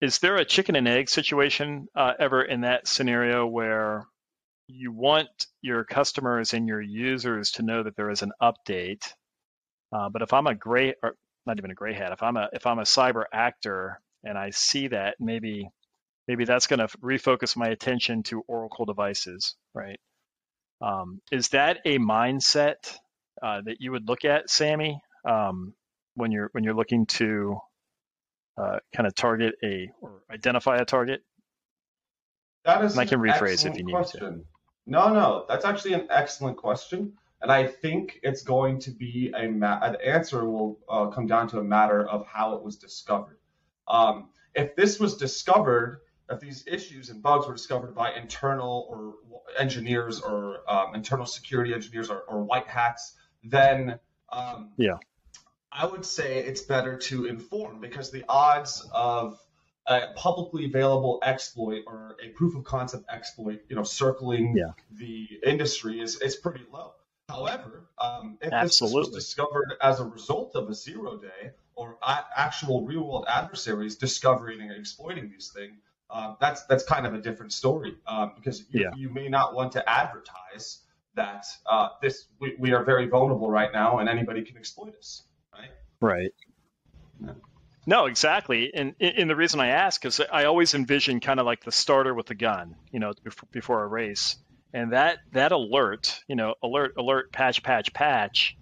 is 0.00 0.18
there 0.18 0.36
a 0.36 0.44
chicken 0.44 0.76
and 0.76 0.86
egg 0.86 1.08
situation 1.08 1.88
uh, 1.96 2.12
ever 2.18 2.42
in 2.42 2.60
that 2.62 2.86
scenario 2.86 3.46
where 3.46 4.06
you 4.68 4.92
want 4.92 5.28
your 5.62 5.84
customers 5.84 6.54
and 6.54 6.66
your 6.66 6.80
users 6.80 7.52
to 7.52 7.62
know 7.62 7.82
that 7.82 7.96
there 7.96 8.10
is 8.10 8.22
an 8.22 8.32
update, 8.42 9.06
uh, 9.92 10.08
but 10.08 10.22
if 10.22 10.32
I'm 10.32 10.46
a 10.46 10.54
gray 10.54 10.94
or 11.02 11.16
not 11.46 11.58
even 11.58 11.70
a 11.70 11.74
gray 11.74 11.94
hat, 11.94 12.12
if 12.12 12.22
I'm 12.22 12.36
a 12.36 12.48
if 12.52 12.66
I'm 12.66 12.78
a 12.78 12.82
cyber 12.82 13.24
actor 13.32 14.00
and 14.24 14.36
I 14.36 14.50
see 14.50 14.88
that, 14.88 15.16
maybe 15.20 15.70
maybe 16.26 16.44
that's 16.44 16.66
going 16.66 16.80
to 16.80 16.88
refocus 16.98 17.56
my 17.56 17.68
attention 17.68 18.22
to 18.24 18.42
Oracle 18.48 18.84
devices, 18.84 19.54
right? 19.74 20.00
Um, 20.80 21.20
is 21.30 21.50
that 21.50 21.78
a 21.84 21.98
mindset 21.98 22.98
uh, 23.42 23.60
that 23.64 23.76
you 23.80 23.92
would 23.92 24.08
look 24.08 24.24
at, 24.24 24.50
Sammy, 24.50 25.00
um, 25.24 25.74
when 26.14 26.32
you're 26.32 26.48
when 26.52 26.64
you're 26.64 26.74
looking 26.74 27.06
to 27.06 27.58
uh, 28.58 28.78
kind 28.94 29.06
of 29.06 29.14
target 29.14 29.54
a 29.62 29.90
or 30.00 30.22
identify 30.30 30.76
a 30.76 30.84
target? 30.84 31.22
That 32.64 32.84
is 32.84 32.92
and 32.92 33.00
I 33.00 33.04
can 33.04 33.20
rephrase 33.20 33.64
if 33.64 33.76
you 33.76 33.84
need 33.84 33.92
question. 33.92 34.20
to. 34.20 34.44
No, 34.86 35.12
no, 35.12 35.44
that's 35.48 35.64
actually 35.64 35.94
an 35.94 36.06
excellent 36.10 36.56
question, 36.56 37.14
and 37.42 37.50
I 37.50 37.66
think 37.66 38.20
it's 38.22 38.42
going 38.42 38.78
to 38.80 38.90
be 38.92 39.32
a 39.36 39.48
ma- 39.48 39.80
an 39.82 39.96
answer 40.04 40.48
will 40.48 40.78
uh, 40.88 41.06
come 41.08 41.26
down 41.26 41.48
to 41.48 41.58
a 41.58 41.64
matter 41.64 42.06
of 42.06 42.24
how 42.26 42.54
it 42.54 42.62
was 42.62 42.76
discovered. 42.76 43.38
Um, 43.88 44.30
if 44.54 44.76
this 44.76 45.00
was 45.00 45.16
discovered, 45.16 46.00
if 46.30 46.40
these 46.40 46.64
issues 46.66 47.10
and 47.10 47.22
bugs 47.22 47.46
were 47.46 47.54
discovered 47.54 47.94
by 47.94 48.12
internal 48.12 48.86
or 48.88 49.14
engineers 49.58 50.20
or 50.20 50.58
um, 50.70 50.94
internal 50.94 51.26
security 51.26 51.74
engineers 51.74 52.08
or, 52.08 52.20
or 52.22 52.42
white 52.44 52.68
hats, 52.68 53.14
then 53.44 53.98
um, 54.32 54.70
yeah, 54.76 54.98
I 55.70 55.86
would 55.86 56.04
say 56.04 56.38
it's 56.38 56.62
better 56.62 56.96
to 56.96 57.26
inform 57.26 57.80
because 57.80 58.10
the 58.10 58.24
odds 58.28 58.88
of 58.92 59.38
a 59.86 60.12
publicly 60.16 60.64
available 60.64 61.18
exploit 61.22 61.84
or 61.86 62.16
a 62.22 62.28
proof 62.30 62.56
of 62.56 62.64
concept 62.64 63.04
exploit, 63.08 63.60
you 63.68 63.76
know, 63.76 63.84
circling 63.84 64.56
yeah. 64.56 64.72
the 64.92 65.28
industry 65.44 66.00
is 66.00 66.20
is 66.20 66.36
pretty 66.36 66.64
low. 66.72 66.92
However, 67.28 67.88
um, 67.98 68.38
if 68.40 68.52
Absolutely. 68.52 69.00
this 69.00 69.08
was 69.08 69.24
discovered 69.24 69.74
as 69.82 70.00
a 70.00 70.04
result 70.04 70.54
of 70.54 70.68
a 70.68 70.74
zero 70.74 71.16
day 71.16 71.50
or 71.74 71.98
a- 72.02 72.24
actual 72.36 72.84
real 72.84 73.06
world 73.06 73.26
adversaries 73.28 73.96
discovering 73.96 74.60
and 74.60 74.72
exploiting 74.72 75.30
these 75.30 75.52
things, 75.54 75.76
uh, 76.10 76.34
that's 76.40 76.64
that's 76.66 76.84
kind 76.84 77.06
of 77.06 77.14
a 77.14 77.18
different 77.18 77.52
story 77.52 77.96
um, 78.06 78.32
because 78.36 78.60
you, 78.70 78.82
yeah. 78.82 78.90
you, 78.96 79.10
may 79.10 79.28
not 79.28 79.54
want 79.54 79.72
to 79.72 79.90
advertise 79.90 80.82
that 81.14 81.46
uh, 81.68 81.88
this 82.00 82.26
we, 82.38 82.54
we, 82.58 82.72
are 82.72 82.84
very 82.84 83.08
vulnerable 83.08 83.50
right 83.50 83.72
now 83.72 83.98
and 83.98 84.08
anybody 84.08 84.42
can 84.42 84.56
exploit 84.56 84.94
us, 84.96 85.24
right? 85.52 85.70
Right. 86.00 86.32
Yeah. 87.20 87.32
No, 87.86 88.06
exactly. 88.06 88.72
And, 88.74 88.94
and 89.00 89.30
the 89.30 89.36
reason 89.36 89.60
I 89.60 89.68
ask 89.68 90.04
is 90.04 90.20
I 90.20 90.44
always 90.44 90.74
envision 90.74 91.20
kind 91.20 91.38
of 91.38 91.46
like 91.46 91.64
the 91.64 91.70
starter 91.70 92.12
with 92.12 92.26
the 92.26 92.34
gun, 92.34 92.74
you 92.92 92.98
know, 92.98 93.12
before, 93.22 93.48
before 93.52 93.82
a 93.84 93.86
race 93.86 94.36
and 94.76 94.92
that 94.92 95.20
that 95.32 95.52
alert, 95.52 96.22
you 96.28 96.36
know, 96.36 96.54
alert, 96.62 96.94
alert, 96.98 97.32
patch, 97.32 97.62
patch, 97.62 97.94
patch, 97.94 98.56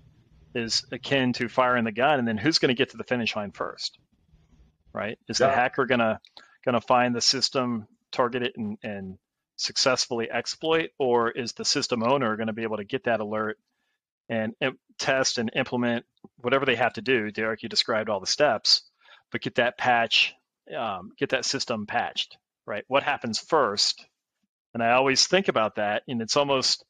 is 0.54 0.84
akin 0.92 1.32
to 1.34 1.48
firing 1.48 1.82
the 1.82 1.92
gun, 1.92 2.20
and 2.20 2.28
then 2.28 2.38
who's 2.38 2.58
going 2.58 2.68
to 2.68 2.78
get 2.78 2.90
to 2.90 2.96
the 2.96 3.04
finish 3.04 3.34
line 3.34 3.50
first, 3.50 3.98
right? 4.92 5.18
Is 5.28 5.40
yeah. 5.40 5.48
the 5.48 5.54
hacker 5.54 5.86
gonna 5.86 6.20
gonna 6.64 6.80
find 6.80 7.16
the 7.16 7.20
system, 7.20 7.88
target 8.12 8.44
it, 8.44 8.52
and, 8.56 8.78
and 8.84 9.18
successfully 9.56 10.30
exploit, 10.30 10.90
or 10.98 11.32
is 11.32 11.52
the 11.54 11.64
system 11.64 12.04
owner 12.04 12.36
going 12.36 12.46
to 12.46 12.52
be 12.52 12.62
able 12.62 12.76
to 12.76 12.84
get 12.84 13.04
that 13.04 13.18
alert 13.18 13.58
and 14.28 14.54
test 14.98 15.38
and 15.38 15.50
implement 15.56 16.04
whatever 16.36 16.64
they 16.64 16.76
have 16.76 16.92
to 16.92 17.02
do? 17.02 17.32
Derek, 17.32 17.64
you 17.64 17.68
described 17.68 18.08
all 18.08 18.20
the 18.20 18.26
steps, 18.26 18.82
but 19.34 19.42
get 19.42 19.56
that 19.56 19.76
patch, 19.76 20.32
um, 20.78 21.10
get 21.18 21.30
that 21.30 21.44
system 21.44 21.86
patched, 21.86 22.38
right? 22.66 22.84
What 22.86 23.02
happens 23.02 23.40
first 23.40 24.06
and 24.74 24.82
I 24.82 24.90
always 24.92 25.26
think 25.26 25.46
about 25.48 25.76
that, 25.76 26.02
and 26.08 26.20
it's 26.20 26.36
almost 26.36 26.84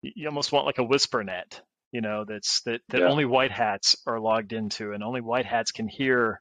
you 0.00 0.28
almost 0.28 0.52
want 0.52 0.66
like 0.66 0.78
a 0.78 0.84
whisper 0.84 1.24
net, 1.24 1.60
you 1.90 2.00
know, 2.00 2.24
that's 2.26 2.62
that 2.62 2.80
that 2.90 3.00
yeah. 3.00 3.08
only 3.08 3.24
white 3.24 3.50
hats 3.50 3.96
are 4.06 4.20
logged 4.20 4.52
into, 4.52 4.92
and 4.92 5.02
only 5.02 5.20
white 5.20 5.44
hats 5.44 5.72
can 5.72 5.88
hear 5.88 6.40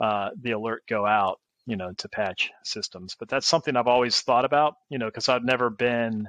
uh, 0.00 0.30
the 0.40 0.52
alert 0.52 0.84
go 0.88 1.04
out, 1.04 1.40
you 1.66 1.76
know, 1.76 1.92
to 1.98 2.08
patch 2.08 2.52
systems. 2.64 3.16
But 3.18 3.28
that's 3.28 3.48
something 3.48 3.76
I've 3.76 3.88
always 3.88 4.20
thought 4.20 4.44
about, 4.44 4.74
you 4.88 4.98
know, 4.98 5.06
because 5.06 5.28
I've 5.28 5.44
never 5.44 5.68
been 5.68 6.28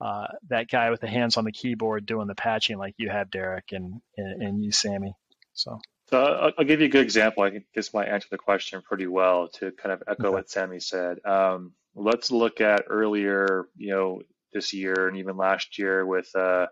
uh, 0.00 0.26
that 0.50 0.68
guy 0.68 0.90
with 0.90 1.00
the 1.00 1.08
hands 1.08 1.38
on 1.38 1.44
the 1.44 1.52
keyboard 1.52 2.04
doing 2.04 2.26
the 2.26 2.34
patching 2.34 2.76
like 2.76 2.94
you 2.98 3.08
have, 3.08 3.30
Derek, 3.30 3.72
and 3.72 4.02
and, 4.18 4.42
and 4.42 4.62
you, 4.62 4.72
Sammy. 4.72 5.14
So. 5.54 5.80
So 6.10 6.20
I'll, 6.20 6.52
I'll, 6.58 6.64
give 6.64 6.80
you 6.80 6.86
a 6.86 6.90
good 6.90 7.04
example. 7.04 7.44
I 7.44 7.50
think 7.50 7.64
this 7.72 7.94
might 7.94 8.08
answer 8.08 8.26
the 8.30 8.38
question 8.38 8.82
pretty 8.82 9.06
well 9.06 9.48
to 9.54 9.70
kind 9.70 9.92
of 9.92 10.02
echo 10.08 10.26
okay. 10.26 10.34
what 10.34 10.50
Sammy 10.50 10.80
said. 10.80 11.24
Um, 11.24 11.72
let's 11.94 12.32
look 12.32 12.60
at 12.60 12.84
earlier, 12.88 13.68
you 13.76 13.90
know, 13.90 14.22
this 14.52 14.72
year 14.72 15.06
and 15.06 15.16
even 15.18 15.36
last 15.36 15.78
year 15.78 16.04
with 16.04 16.28
uh, 16.34 16.66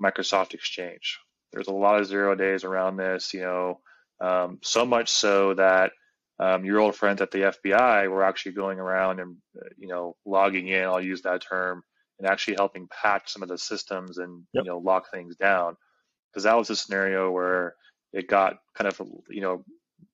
Microsoft 0.00 0.54
Exchange. 0.54 1.18
There's 1.52 1.66
a 1.66 1.72
lot 1.72 2.00
of 2.00 2.06
zero 2.06 2.36
days 2.36 2.62
around 2.62 2.96
this, 2.96 3.34
you 3.34 3.40
know, 3.40 3.80
um, 4.20 4.58
so 4.62 4.86
much 4.86 5.08
so 5.08 5.54
that 5.54 5.90
um, 6.38 6.64
your 6.64 6.78
old 6.78 6.94
friends 6.94 7.20
at 7.20 7.32
the 7.32 7.52
FBI 7.52 8.08
were 8.08 8.22
actually 8.22 8.52
going 8.52 8.78
around 8.78 9.18
and, 9.18 9.36
uh, 9.60 9.68
you 9.76 9.88
know, 9.88 10.16
logging 10.24 10.68
in, 10.68 10.84
I'll 10.84 11.04
use 11.04 11.22
that 11.22 11.42
term, 11.42 11.82
and 12.18 12.28
actually 12.28 12.54
helping 12.54 12.88
patch 12.88 13.32
some 13.32 13.42
of 13.42 13.48
the 13.48 13.58
systems 13.58 14.18
and, 14.18 14.42
yep. 14.52 14.64
you 14.64 14.70
know, 14.70 14.78
lock 14.78 15.10
things 15.10 15.34
down. 15.34 15.76
Because 16.30 16.44
that 16.44 16.56
was 16.56 16.70
a 16.70 16.76
scenario 16.76 17.30
where 17.30 17.74
it 18.14 18.28
got 18.28 18.56
kind 18.74 18.88
of, 18.88 19.00
you 19.28 19.40
know, 19.40 19.64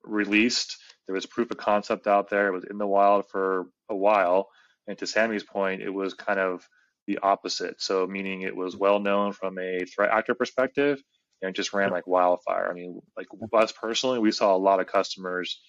released 0.04 0.76
there 1.10 1.14
was 1.14 1.26
proof 1.26 1.50
of 1.50 1.56
concept 1.56 2.06
out 2.06 2.30
there. 2.30 2.46
It 2.46 2.52
was 2.52 2.64
in 2.70 2.78
the 2.78 2.86
wild 2.86 3.28
for 3.28 3.66
a 3.88 3.96
while. 3.96 4.48
And 4.86 4.96
to 4.98 5.08
Sammy's 5.08 5.42
point, 5.42 5.82
it 5.82 5.90
was 5.90 6.14
kind 6.14 6.38
of 6.38 6.64
the 7.08 7.18
opposite. 7.18 7.82
So, 7.82 8.06
meaning 8.06 8.42
it 8.42 8.54
was 8.54 8.76
well 8.76 9.00
known 9.00 9.32
from 9.32 9.58
a 9.58 9.84
threat 9.86 10.10
actor 10.10 10.34
perspective, 10.34 11.02
and 11.42 11.52
just 11.52 11.72
ran 11.72 11.90
like 11.90 12.06
wildfire. 12.06 12.68
I 12.70 12.74
mean, 12.74 13.00
like 13.16 13.26
us 13.52 13.72
personally, 13.72 14.20
we 14.20 14.30
saw 14.30 14.54
a 14.54 14.58
lot 14.58 14.78
of 14.78 14.86
customers 14.86 15.60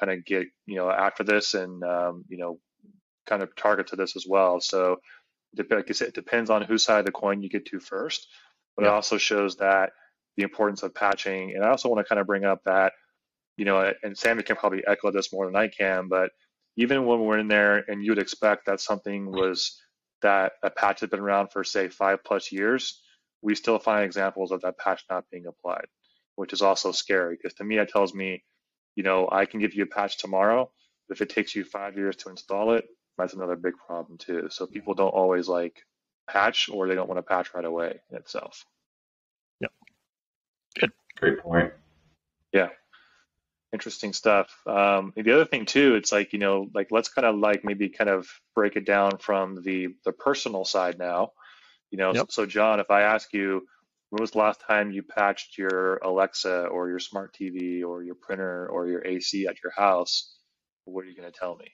kind 0.00 0.10
of 0.10 0.24
get 0.24 0.46
you 0.64 0.76
know 0.76 0.90
after 0.90 1.24
this 1.24 1.52
and 1.52 1.84
um, 1.84 2.24
you 2.28 2.38
know 2.38 2.58
kind 3.26 3.42
of 3.42 3.54
target 3.54 3.88
to 3.88 3.96
this 3.96 4.16
as 4.16 4.24
well. 4.26 4.60
So 4.60 4.96
like 5.58 5.90
I 5.90 5.92
said, 5.92 6.08
it 6.08 6.14
depends 6.14 6.48
on 6.48 6.62
whose 6.62 6.84
side 6.84 7.00
of 7.00 7.04
the 7.06 7.12
coin 7.12 7.42
you 7.42 7.50
get 7.50 7.66
to 7.66 7.80
first, 7.80 8.28
but 8.76 8.84
yeah. 8.84 8.92
it 8.92 8.94
also 8.94 9.18
shows 9.18 9.56
that 9.56 9.92
the 10.36 10.42
importance 10.42 10.82
of 10.82 10.94
patching. 10.94 11.54
And 11.54 11.64
I 11.64 11.70
also 11.70 11.88
want 11.88 12.04
to 12.04 12.08
kind 12.08 12.20
of 12.20 12.26
bring 12.26 12.44
up 12.44 12.60
that 12.64 12.92
you 13.56 13.64
know, 13.64 13.92
and 14.02 14.16
Sammy 14.16 14.42
can 14.42 14.56
probably 14.56 14.84
echo 14.86 15.10
this 15.10 15.32
more 15.32 15.46
than 15.46 15.56
I 15.56 15.68
can, 15.68 16.08
but 16.08 16.30
even 16.76 17.06
when 17.06 17.20
we're 17.20 17.38
in 17.38 17.48
there 17.48 17.84
and 17.88 18.04
you'd 18.04 18.18
expect 18.18 18.66
that 18.66 18.80
something 18.80 19.30
was 19.30 19.80
that 20.22 20.52
a 20.62 20.70
patch 20.70 21.00
had 21.00 21.10
been 21.10 21.20
around 21.20 21.48
for 21.52 21.64
say 21.64 21.88
five 21.88 22.22
plus 22.24 22.52
years, 22.52 23.00
we 23.42 23.54
still 23.54 23.78
find 23.78 24.04
examples 24.04 24.52
of 24.52 24.60
that 24.62 24.78
patch 24.78 25.04
not 25.10 25.24
being 25.30 25.46
applied, 25.46 25.86
which 26.36 26.52
is 26.52 26.62
also 26.62 26.92
scary 26.92 27.36
because 27.36 27.54
to 27.54 27.64
me 27.64 27.78
it 27.78 27.88
tells 27.88 28.14
me, 28.14 28.44
you 28.94 29.02
know, 29.02 29.28
I 29.32 29.46
can 29.46 29.60
give 29.60 29.74
you 29.74 29.84
a 29.84 29.86
patch 29.86 30.18
tomorrow. 30.18 30.70
But 31.08 31.16
if 31.16 31.22
it 31.22 31.30
takes 31.30 31.54
you 31.54 31.64
five 31.64 31.96
years 31.96 32.16
to 32.16 32.30
install 32.30 32.74
it, 32.74 32.84
that's 33.16 33.34
another 33.34 33.56
big 33.56 33.74
problem 33.86 34.18
too. 34.18 34.48
So 34.50 34.66
people 34.66 34.94
don't 34.94 35.08
always 35.08 35.48
like 35.48 35.76
patch 36.28 36.68
or 36.70 36.88
they 36.88 36.94
don't 36.94 37.08
want 37.08 37.18
to 37.18 37.22
patch 37.22 37.54
right 37.54 37.64
away 37.64 38.00
in 38.10 38.16
itself. 38.18 38.64
Yep. 40.80 40.90
Good. 40.90 41.20
Great 41.20 41.38
point. 41.40 41.72
Yeah 42.52 42.68
interesting 43.76 44.14
stuff. 44.14 44.48
Um, 44.66 45.12
the 45.14 45.32
other 45.32 45.44
thing 45.44 45.66
too, 45.66 45.96
it's 45.96 46.10
like 46.10 46.32
you 46.32 46.38
know, 46.38 46.68
like 46.74 46.88
let's 46.90 47.10
kind 47.10 47.26
of 47.26 47.36
like 47.36 47.64
maybe 47.64 47.88
kind 47.90 48.10
of 48.10 48.26
break 48.54 48.76
it 48.76 48.86
down 48.86 49.18
from 49.18 49.62
the 49.62 49.88
the 50.04 50.12
personal 50.12 50.64
side 50.64 50.98
now. 50.98 51.32
You 51.90 51.98
know, 51.98 52.14
yep. 52.14 52.30
so, 52.30 52.42
so 52.42 52.46
John, 52.46 52.80
if 52.80 52.90
I 52.90 53.02
ask 53.02 53.32
you, 53.32 53.66
when 54.10 54.20
was 54.20 54.32
the 54.32 54.38
last 54.38 54.60
time 54.66 54.90
you 54.90 55.02
patched 55.02 55.58
your 55.58 55.98
Alexa 55.98 56.66
or 56.66 56.88
your 56.88 56.98
smart 56.98 57.34
TV 57.34 57.84
or 57.84 58.02
your 58.02 58.16
printer 58.16 58.66
or 58.68 58.88
your 58.88 59.06
AC 59.06 59.46
at 59.46 59.56
your 59.62 59.72
house? 59.76 60.34
What 60.84 61.04
are 61.04 61.08
you 61.08 61.16
going 61.16 61.30
to 61.30 61.38
tell 61.38 61.56
me? 61.56 61.66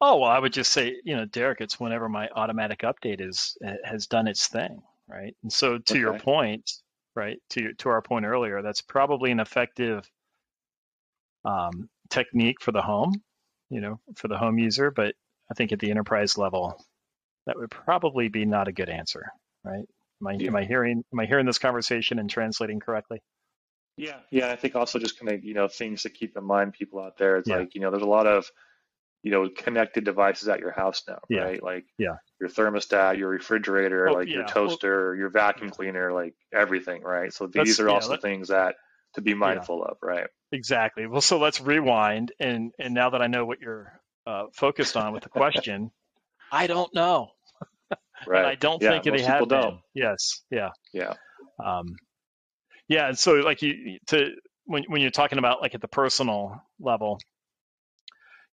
Oh 0.00 0.18
well, 0.18 0.30
I 0.30 0.38
would 0.38 0.52
just 0.52 0.72
say, 0.72 0.96
you 1.04 1.16
know, 1.16 1.24
Derek, 1.24 1.60
it's 1.60 1.80
whenever 1.80 2.08
my 2.08 2.28
automatic 2.34 2.80
update 2.80 3.20
is 3.20 3.56
has 3.84 4.06
done 4.06 4.28
its 4.28 4.46
thing, 4.46 4.82
right? 5.08 5.34
And 5.42 5.52
so, 5.52 5.78
to 5.78 5.92
okay. 5.92 5.98
your 5.98 6.18
point, 6.18 6.70
right, 7.14 7.38
to 7.50 7.72
to 7.74 7.88
our 7.88 8.02
point 8.02 8.24
earlier, 8.24 8.62
that's 8.62 8.82
probably 8.82 9.30
an 9.30 9.40
effective 9.40 10.08
um, 11.44 11.88
technique 12.10 12.60
for 12.60 12.72
the 12.72 12.82
home, 12.82 13.14
you 13.70 13.80
know, 13.80 14.00
for 14.16 14.28
the 14.28 14.38
home 14.38 14.58
user. 14.58 14.90
But 14.90 15.14
I 15.50 15.54
think 15.54 15.72
at 15.72 15.78
the 15.78 15.90
enterprise 15.90 16.38
level, 16.38 16.82
that 17.46 17.56
would 17.56 17.70
probably 17.70 18.28
be 18.28 18.44
not 18.44 18.68
a 18.68 18.72
good 18.72 18.88
answer, 18.88 19.30
right? 19.64 19.84
Am 20.20 20.26
I, 20.26 20.32
yeah. 20.34 20.48
am 20.48 20.56
I 20.56 20.64
hearing 20.64 21.04
am 21.12 21.20
I 21.20 21.26
hearing 21.26 21.46
this 21.46 21.58
conversation 21.58 22.18
and 22.18 22.30
translating 22.30 22.80
correctly? 22.80 23.20
Yeah, 23.96 24.18
yeah. 24.30 24.50
I 24.50 24.56
think 24.56 24.74
also 24.74 24.98
just 24.98 25.18
kind 25.18 25.32
of 25.32 25.44
you 25.44 25.54
know 25.54 25.68
things 25.68 26.02
to 26.02 26.10
keep 26.10 26.36
in 26.36 26.44
mind, 26.44 26.72
people 26.72 27.00
out 27.00 27.18
there. 27.18 27.36
It's 27.36 27.48
yeah. 27.48 27.58
like 27.58 27.74
you 27.74 27.80
know 27.80 27.90
there's 27.90 28.02
a 28.02 28.06
lot 28.06 28.26
of 28.26 28.50
you 29.24 29.30
know 29.30 29.48
connected 29.48 30.04
devices 30.04 30.48
at 30.48 30.60
your 30.60 30.70
house 30.70 31.02
now, 31.08 31.18
yeah. 31.30 31.40
right? 31.40 31.62
Like 31.62 31.86
yeah. 31.98 32.16
your 32.38 32.50
thermostat, 32.50 33.16
your 33.16 33.30
refrigerator, 33.30 34.06
oh, 34.10 34.12
like 34.12 34.28
yeah. 34.28 34.34
your 34.34 34.46
toaster, 34.46 35.08
well, 35.08 35.18
your 35.18 35.30
vacuum 35.30 35.70
cleaner, 35.70 36.12
like 36.12 36.34
everything, 36.52 37.02
right? 37.02 37.32
So 37.32 37.46
these 37.46 37.80
are 37.80 37.88
also 37.88 38.18
things 38.18 38.48
that 38.48 38.74
to 39.14 39.22
be 39.22 39.32
mindful 39.32 39.82
of, 39.82 39.96
right? 40.02 40.26
Exactly. 40.52 41.06
Well, 41.06 41.22
so 41.22 41.38
let's 41.38 41.58
rewind, 41.58 42.32
and 42.38 42.72
and 42.78 42.92
now 42.92 43.10
that 43.10 43.22
I 43.22 43.26
know 43.28 43.46
what 43.46 43.60
you're 43.60 43.98
uh, 44.26 44.44
focused 44.52 44.94
on 44.94 45.14
with 45.14 45.22
the 45.22 45.30
question, 45.30 45.90
I 46.52 46.66
don't 46.66 46.94
know. 46.94 47.30
right. 48.26 48.44
I 48.44 48.54
don't 48.56 48.82
yeah, 48.82 48.90
think 49.00 49.16
they 49.16 49.22
have 49.22 49.48
don't. 49.48 49.80
Yes. 49.94 50.42
Yeah. 50.50 50.70
Yeah. 50.92 51.14
Um, 51.64 51.96
yeah, 52.88 53.08
and 53.08 53.18
so 53.18 53.36
like 53.36 53.62
you 53.62 53.98
to 54.08 54.32
when 54.66 54.84
when 54.88 55.00
you're 55.00 55.10
talking 55.10 55.38
about 55.38 55.62
like 55.62 55.74
at 55.74 55.80
the 55.80 55.88
personal 55.88 56.60
level, 56.78 57.18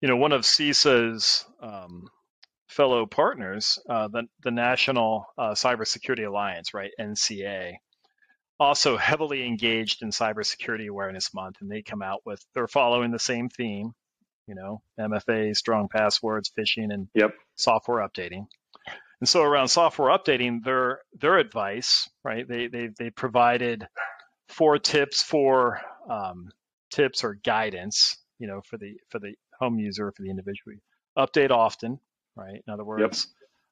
you 0.01 0.07
know, 0.07 0.17
one 0.17 0.31
of 0.31 0.41
CISA's 0.41 1.45
um, 1.61 2.07
fellow 2.67 3.05
partners, 3.05 3.79
uh, 3.89 4.07
the 4.07 4.23
the 4.43 4.51
National 4.51 5.25
uh, 5.37 5.51
Cybersecurity 5.51 6.27
Alliance, 6.27 6.73
right, 6.73 6.91
NCA, 6.99 7.73
also 8.59 8.97
heavily 8.97 9.45
engaged 9.45 10.01
in 10.01 10.09
Cybersecurity 10.09 10.87
Awareness 10.87 11.33
Month, 11.33 11.57
and 11.61 11.69
they 11.69 11.81
come 11.81 12.01
out 12.01 12.21
with 12.25 12.43
they're 12.53 12.67
following 12.67 13.11
the 13.11 13.19
same 13.19 13.49
theme, 13.49 13.91
you 14.47 14.55
know, 14.55 14.81
MFA, 14.99 15.55
strong 15.55 15.87
passwords, 15.87 16.51
phishing, 16.57 16.93
and 16.93 17.07
yep. 17.13 17.31
software 17.55 18.07
updating. 18.07 18.45
And 19.19 19.29
so 19.29 19.43
around 19.43 19.67
software 19.67 20.17
updating, 20.17 20.63
their 20.63 21.01
their 21.13 21.37
advice, 21.37 22.09
right? 22.23 22.47
They 22.47 22.67
they 22.67 22.89
they 22.97 23.09
provided 23.11 23.87
four 24.49 24.79
tips 24.79 25.21
for 25.21 25.79
um, 26.09 26.49
tips 26.91 27.23
or 27.23 27.35
guidance, 27.35 28.17
you 28.39 28.47
know, 28.47 28.61
for 28.65 28.77
the 28.77 28.95
for 29.09 29.19
the 29.19 29.35
home 29.61 29.79
user 29.79 30.11
for 30.11 30.23
the 30.23 30.29
individual. 30.29 30.75
Update 31.17 31.51
often, 31.51 31.99
right? 32.35 32.61
In 32.65 32.73
other 32.73 32.83
words, 32.83 33.27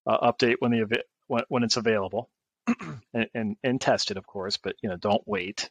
yep. 0.07 0.19
uh, 0.21 0.31
update 0.31 0.55
when 0.59 0.71
the 0.71 1.03
when, 1.27 1.43
when 1.49 1.63
it's 1.63 1.77
available 1.77 2.29
and, 3.13 3.27
and, 3.33 3.55
and 3.63 3.81
test 3.81 4.11
it, 4.11 4.17
of 4.17 4.25
course, 4.25 4.57
but 4.57 4.75
you 4.81 4.89
know, 4.89 4.97
don't 4.97 5.23
wait. 5.25 5.69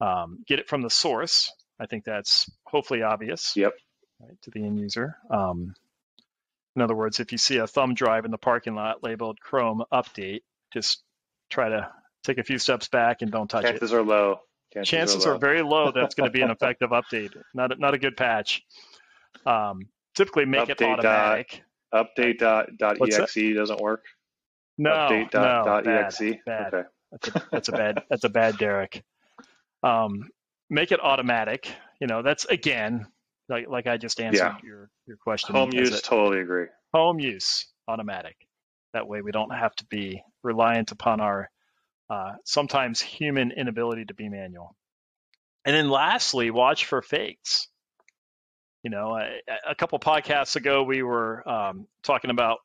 Um, 0.00 0.44
get 0.46 0.58
it 0.58 0.68
from 0.68 0.82
the 0.82 0.90
source. 0.90 1.52
I 1.78 1.86
think 1.86 2.04
that's 2.04 2.50
hopefully 2.64 3.02
obvious. 3.02 3.56
Yep. 3.56 3.74
Right, 4.20 4.42
to 4.42 4.50
the 4.50 4.64
end 4.64 4.78
user. 4.78 5.16
Um, 5.30 5.74
in 6.76 6.82
other 6.82 6.94
words, 6.94 7.20
if 7.20 7.32
you 7.32 7.38
see 7.38 7.56
a 7.56 7.66
thumb 7.66 7.94
drive 7.94 8.24
in 8.24 8.30
the 8.30 8.38
parking 8.38 8.74
lot 8.74 9.02
labeled 9.02 9.40
Chrome 9.40 9.82
Update, 9.92 10.42
just 10.72 11.02
try 11.48 11.68
to 11.68 11.90
take 12.22 12.38
a 12.38 12.44
few 12.44 12.58
steps 12.58 12.88
back 12.88 13.22
and 13.22 13.30
don't 13.30 13.48
touch 13.48 13.64
Chances 13.64 13.76
it. 13.76 13.80
Chances 13.80 13.94
are 13.94 14.02
low. 14.02 14.40
Chances, 14.72 14.90
Chances 14.90 15.26
are, 15.26 15.30
low. 15.30 15.36
are, 15.36 15.38
very 15.38 15.62
low 15.62 15.90
that's 15.90 16.14
going 16.14 16.28
to 16.28 16.32
be 16.32 16.42
an 16.42 16.50
effective 16.60 16.90
update. 16.90 17.34
Not 17.54 17.72
a, 17.72 17.76
not 17.76 17.94
a 17.94 17.98
good 17.98 18.16
patch. 18.16 18.62
Um, 19.46 19.88
typically, 20.14 20.44
make 20.44 20.68
update 20.68 20.70
it 20.70 20.82
automatic. 20.82 21.62
Dot, 21.92 22.06
update 22.16 22.38
dot, 22.38 22.68
dot 22.78 22.96
exe 23.00 23.54
doesn't 23.54 23.80
work. 23.80 24.04
No, 24.78 24.90
update 24.90 25.34
no, 25.34 25.40
dot, 25.40 25.84
bad, 25.84 26.04
exe. 26.06 26.36
Bad. 26.46 26.74
Okay. 26.74 26.88
That's 27.12 27.28
a, 27.28 27.48
that's 27.50 27.68
a 27.68 27.72
bad. 27.72 28.02
That's 28.08 28.24
a 28.24 28.28
bad 28.28 28.58
Derek. 28.58 29.02
Um, 29.82 30.30
make 30.68 30.92
it 30.92 31.00
automatic. 31.00 31.70
You 32.00 32.06
know, 32.06 32.22
that's 32.22 32.44
again, 32.44 33.06
like 33.48 33.68
like 33.68 33.86
I 33.86 33.96
just 33.96 34.20
answered 34.20 34.38
yeah. 34.38 34.56
your 34.62 34.90
your 35.06 35.16
question. 35.16 35.54
Home 35.54 35.72
use, 35.72 35.98
a, 35.98 36.02
totally 36.02 36.40
agree. 36.40 36.66
Home 36.94 37.18
use, 37.18 37.66
automatic. 37.88 38.36
That 38.92 39.06
way, 39.06 39.22
we 39.22 39.32
don't 39.32 39.54
have 39.54 39.74
to 39.76 39.86
be 39.86 40.22
reliant 40.42 40.92
upon 40.92 41.20
our 41.20 41.50
uh, 42.08 42.32
sometimes 42.44 43.00
human 43.00 43.52
inability 43.52 44.04
to 44.06 44.14
be 44.14 44.28
manual. 44.28 44.76
And 45.64 45.76
then 45.76 45.90
lastly, 45.90 46.50
watch 46.50 46.86
for 46.86 47.02
fakes. 47.02 47.68
You 48.82 48.90
know, 48.90 49.18
a, 49.68 49.74
couple 49.74 49.98
podcasts 49.98 50.56
ago, 50.56 50.82
we 50.82 51.02
were 51.02 51.46
um, 51.46 51.86
talking 52.02 52.30
about 52.30 52.58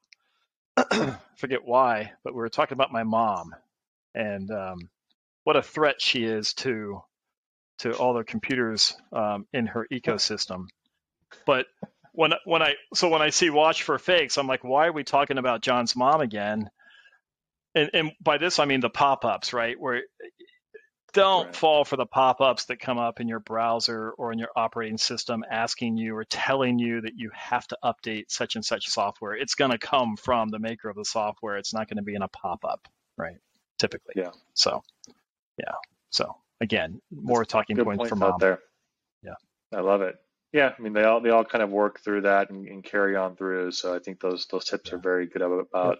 forget 1.38 1.60
why, 1.66 2.14
but 2.24 2.34
we 2.34 2.40
were 2.40 2.50
talking 2.50 2.74
about 2.74 2.92
my 2.92 3.04
mom 3.04 3.54
and 4.14 4.50
um, 4.50 4.90
what 5.44 5.56
a 5.56 5.62
threat 5.62 6.02
she 6.02 6.24
is 6.24 6.54
to 6.54 7.02
to 7.80 7.92
all 7.94 8.14
the 8.14 8.24
computers 8.24 8.96
um, 9.12 9.46
in 9.54 9.68
her 9.68 9.86
ecosystem. 9.92 10.68
But 11.46 11.66
when 12.14 12.32
when 12.46 12.62
I 12.62 12.74
so 12.94 13.10
when 13.10 13.22
I 13.22 13.30
see 13.30 13.50
watch 13.50 13.84
for 13.84 13.98
fakes, 14.00 14.38
I'm 14.38 14.48
like, 14.48 14.64
why 14.64 14.88
are 14.88 14.94
we 14.94 15.04
talking 15.04 15.38
about 15.38 15.62
John's 15.62 15.96
mom 15.96 16.22
again? 16.22 16.70
And, 17.76 17.90
and 17.94 18.12
by 18.22 18.38
this 18.38 18.60
I 18.60 18.66
mean 18.66 18.80
the 18.80 18.90
pop-ups, 18.90 19.54
right? 19.54 19.76
Where 19.78 20.04
don't 21.16 21.46
right. 21.46 21.56
fall 21.56 21.86
for 21.86 21.96
the 21.96 22.06
pop-ups 22.06 22.66
that 22.66 22.80
come 22.80 22.98
up 22.98 23.22
in 23.22 23.28
your 23.30 23.40
browser 23.40 24.12
or 24.12 24.34
in 24.34 24.38
your 24.38 24.50
operating 24.56 24.98
system 24.98 25.46
asking 25.50 25.96
you 25.96 26.16
or 26.16 26.26
telling 26.26 26.78
you 26.78 27.00
that 27.02 27.14
you 27.16 27.32
have 27.34 27.66
to 27.68 27.78
update 27.84 28.26
such 28.28 28.56
and 28.56 28.66
such 28.66 28.90
software. 28.90 29.34
It's 29.34 29.56
going 29.56 29.72
to 29.72 29.78
come 29.78 30.18
from 30.18 30.50
the 30.50 30.60
maker 30.60 30.90
of 30.90 30.98
the 30.98 31.06
software. 31.06 31.56
It's 31.56 31.74
not 31.74 31.88
going 31.88 31.98
to 31.98 32.04
be 32.04 32.16
in 32.16 32.22
a 32.22 32.28
pop-up 32.28 32.88
right 33.18 33.38
typically. 33.80 34.14
Yeah. 34.18 34.32
So 34.54 34.84
yeah. 35.58 35.74
So 36.10 36.36
again 36.60 37.02
more 37.12 37.40
That's 37.40 37.52
talking 37.52 37.78
points 37.78 37.98
point 37.98 38.10
from 38.10 38.24
out 38.24 38.40
there. 38.40 38.60
Yeah. 39.24 39.36
I 39.74 39.80
love 39.80 40.02
it. 40.02 40.16
Yeah 40.52 40.74
i 40.78 40.82
mean 40.82 40.94
they 40.94 41.04
all 41.04 41.22
they 41.22 41.30
all 41.30 41.46
kind 41.46 41.64
of 41.64 41.70
work 41.70 42.02
through 42.02 42.22
that 42.22 42.50
and, 42.50 42.68
and 42.68 42.84
carry 42.84 43.16
on 43.16 43.38
through. 43.38 43.72
So 43.72 43.96
i 43.96 44.00
think 44.00 44.20
those 44.20 44.48
those 44.48 44.66
tips 44.66 44.90
yeah. 44.90 44.96
are 44.96 45.00
very 45.00 45.28
good 45.28 45.42
about 45.42 45.68
yeah. 45.74 45.94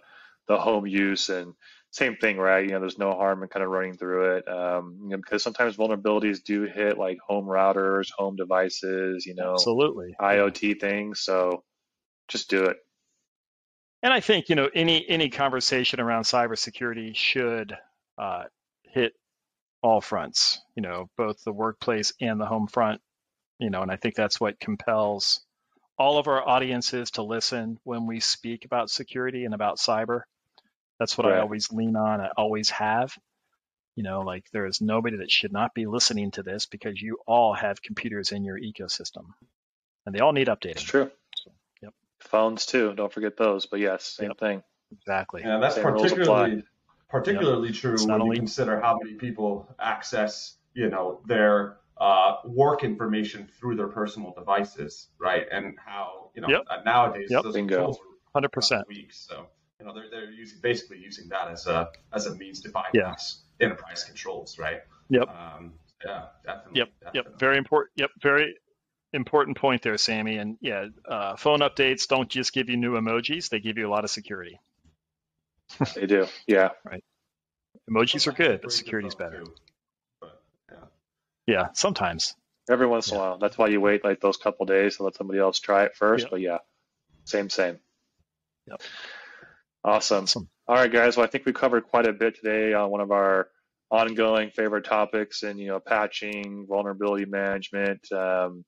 the 0.48 0.58
home 0.58 0.86
use 0.86 1.30
and 1.30 1.54
same 1.96 2.16
thing, 2.16 2.36
right? 2.36 2.62
You 2.62 2.72
know, 2.72 2.80
there's 2.80 2.98
no 2.98 3.12
harm 3.12 3.42
in 3.42 3.48
kind 3.48 3.64
of 3.64 3.70
running 3.70 3.96
through 3.96 4.36
it, 4.36 4.48
um, 4.48 4.98
you 5.02 5.08
know, 5.08 5.16
because 5.16 5.42
sometimes 5.42 5.78
vulnerabilities 5.78 6.44
do 6.44 6.64
hit 6.64 6.98
like 6.98 7.18
home 7.26 7.46
routers, 7.46 8.10
home 8.14 8.36
devices, 8.36 9.24
you 9.24 9.34
know, 9.34 9.54
absolutely 9.54 10.14
IoT 10.20 10.78
things. 10.78 11.20
So 11.20 11.64
just 12.28 12.50
do 12.50 12.64
it. 12.64 12.76
And 14.02 14.12
I 14.12 14.20
think 14.20 14.50
you 14.50 14.56
know 14.56 14.68
any 14.74 15.08
any 15.08 15.30
conversation 15.30 15.98
around 15.98 16.24
cybersecurity 16.24 17.16
should 17.16 17.76
uh, 18.18 18.44
hit 18.82 19.14
all 19.82 20.02
fronts. 20.02 20.60
You 20.74 20.82
know, 20.82 21.08
both 21.16 21.42
the 21.44 21.52
workplace 21.52 22.12
and 22.20 22.38
the 22.38 22.46
home 22.46 22.66
front. 22.66 23.00
You 23.58 23.70
know, 23.70 23.80
and 23.80 23.90
I 23.90 23.96
think 23.96 24.14
that's 24.14 24.38
what 24.38 24.60
compels 24.60 25.40
all 25.98 26.18
of 26.18 26.28
our 26.28 26.46
audiences 26.46 27.12
to 27.12 27.22
listen 27.22 27.78
when 27.84 28.06
we 28.06 28.20
speak 28.20 28.66
about 28.66 28.90
security 28.90 29.46
and 29.46 29.54
about 29.54 29.78
cyber. 29.78 30.22
That's 30.98 31.16
what 31.16 31.26
right. 31.26 31.36
I 31.36 31.40
always 31.40 31.72
lean 31.72 31.96
on. 31.96 32.20
I 32.20 32.28
always 32.36 32.70
have. 32.70 33.16
You 33.96 34.02
know, 34.02 34.20
like 34.20 34.44
there 34.52 34.66
is 34.66 34.80
nobody 34.82 35.18
that 35.18 35.30
should 35.30 35.52
not 35.52 35.72
be 35.72 35.86
listening 35.86 36.30
to 36.32 36.42
this 36.42 36.66
because 36.66 37.00
you 37.00 37.18
all 37.26 37.54
have 37.54 37.80
computers 37.80 38.30
in 38.30 38.44
your 38.44 38.58
ecosystem, 38.58 39.24
and 40.04 40.14
they 40.14 40.20
all 40.20 40.32
need 40.32 40.48
updating. 40.48 40.72
It's 40.72 40.82
true. 40.82 41.10
So, 41.36 41.50
yep. 41.82 41.94
Phones 42.20 42.66
too. 42.66 42.92
Don't 42.94 43.12
forget 43.12 43.38
those. 43.38 43.64
But 43.64 43.80
yes, 43.80 44.04
same 44.04 44.28
Yep. 44.28 44.38
thing. 44.38 44.62
Exactly. 44.92 45.42
Yeah, 45.42 45.58
that's 45.58 45.76
Same 45.76 45.86
rules 45.86 46.02
particularly 46.02 46.62
particularly 47.08 47.72
true 47.72 47.96
when 47.96 48.06
not 48.08 48.24
you 48.26 48.32
consider 48.32 48.80
how 48.80 48.98
many 49.02 49.14
people 49.16 49.68
access, 49.78 50.56
you 50.74 50.90
know, 50.90 51.20
their 51.26 51.78
uh, 51.98 52.36
work 52.44 52.84
information 52.84 53.48
through 53.58 53.76
their 53.76 53.88
personal 53.88 54.34
devices, 54.36 55.08
right? 55.18 55.46
And 55.50 55.78
how, 55.84 56.30
you 56.34 56.42
know, 56.42 56.48
Yep. 56.48 56.64
uh, 56.68 56.82
nowadays 56.84 57.30
Yep. 57.30 57.42
those 57.44 57.54
Bingo. 57.54 57.76
controls 57.76 57.96
are 57.98 58.32
Hundred 58.34 58.52
percent. 58.52 58.86
weak. 58.88 59.12
So, 59.12 59.46
you 59.80 59.86
know, 59.86 59.94
they're, 59.94 60.10
they're 60.10 60.30
using 60.30 60.58
basically 60.60 60.98
using 60.98 61.28
that 61.28 61.48
as 61.48 61.66
a 61.66 61.90
as 62.12 62.26
a 62.26 62.34
means 62.34 62.60
to 62.62 62.68
Yeah. 62.92 63.02
bypass 63.02 63.42
enterprise 63.60 64.04
controls, 64.04 64.58
right? 64.58 64.82
Yep. 65.10 65.28
Um, 65.28 65.74
yeah, 66.04 66.26
definitely. 66.44 66.78
Yep. 66.80 66.88
definitely. 67.00 67.30
Yep. 67.32 67.40
Very 67.40 67.58
important. 67.58 67.92
Yep. 67.96 68.10
Very 68.22 68.54
important 69.12 69.56
point 69.56 69.82
there, 69.82 69.96
Sammy. 69.98 70.36
And 70.38 70.56
yeah, 70.60 70.86
uh, 71.08 71.36
phone 71.36 71.60
updates 71.60 72.06
don't 72.08 72.28
just 72.28 72.52
give 72.52 72.68
you 72.68 72.76
new 72.76 72.94
emojis; 72.94 73.48
they 73.48 73.60
give 73.60 73.78
you 73.78 73.88
a 73.88 73.90
lot 73.90 74.04
of 74.04 74.10
security. 74.10 74.58
They 75.94 76.06
do. 76.06 76.26
Yeah. 76.46 76.70
Right. 76.84 77.02
Emojis 77.90 78.26
are 78.26 78.32
good, 78.32 78.60
but 78.60 78.62
break 78.62 78.72
security's 78.72 79.14
your 79.18 79.30
phone, 79.30 79.30
better. 79.30 79.44
too. 79.44 79.54
But 80.20 80.42
yeah. 80.70 80.76
Yeah, 81.46 81.68
sometimes. 81.74 82.34
Every 82.68 82.86
once 82.86 83.10
in 83.10 83.16
a 83.16 83.20
while. 83.20 83.38
That's 83.38 83.56
why 83.56 83.68
you 83.68 83.80
wait 83.80 84.02
like 84.04 84.20
those 84.20 84.36
couple 84.36 84.66
days 84.66 84.96
to 84.96 85.04
let 85.04 85.14
somebody 85.14 85.38
else 85.38 85.60
try 85.60 85.84
it 85.84 85.94
first. 85.96 86.24
Yep. 86.24 86.30
But 86.32 86.40
yeah, 86.40 86.58
same, 87.24 87.48
same. 87.48 87.78
Yep. 88.68 88.80
Awesome. 89.86 90.24
Awesome. 90.24 90.48
All 90.68 90.74
right, 90.76 90.92
guys. 90.92 91.16
Well, 91.16 91.24
I 91.24 91.30
think 91.30 91.46
we 91.46 91.52
covered 91.52 91.84
quite 91.84 92.06
a 92.06 92.12
bit 92.12 92.34
today 92.36 92.74
on 92.74 92.90
one 92.90 93.00
of 93.00 93.12
our 93.12 93.48
ongoing 93.90 94.50
favorite 94.50 94.84
topics, 94.84 95.44
and 95.44 95.60
you 95.60 95.68
know, 95.68 95.78
patching, 95.80 96.66
vulnerability 96.68 97.24
management, 97.24 98.00
um, 98.12 98.64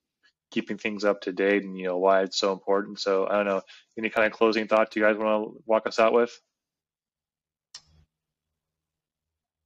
keeping 0.52 0.78
things 0.78 1.04
up 1.04 1.20
to 1.22 1.32
date, 1.32 1.64
and 1.64 1.76
you 1.76 1.86
know 1.86 1.98
why 1.98 2.22
it's 2.22 2.38
so 2.38 2.52
important. 2.52 3.00
So 3.00 3.26
I 3.28 3.32
don't 3.36 3.46
know. 3.46 3.62
Any 3.98 4.10
kind 4.10 4.26
of 4.26 4.32
closing 4.32 4.68
thoughts 4.68 4.94
you 4.94 5.02
guys 5.02 5.16
want 5.16 5.44
to 5.56 5.62
walk 5.66 5.88
us 5.88 5.98
out 5.98 6.12
with? 6.12 6.30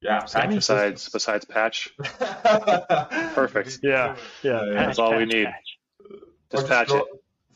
Yeah. 0.00 0.24
Sammy? 0.24 0.56
Besides, 0.56 1.10
besides 1.10 1.44
patch, 1.44 1.90
Perfect. 3.34 3.78
Yeah, 3.84 4.16
Yeah, 4.42 4.64
Yeah, 4.64 4.74
patch, 4.74 4.86
That's 4.86 4.98
all 4.98 5.16
we 5.16 5.26
need. 5.26 5.44
patch. 5.46 5.78
just 6.50 6.64
Or 6.64 6.68
patch 6.68 6.88
throw, 6.88 6.98
it. 6.98 7.06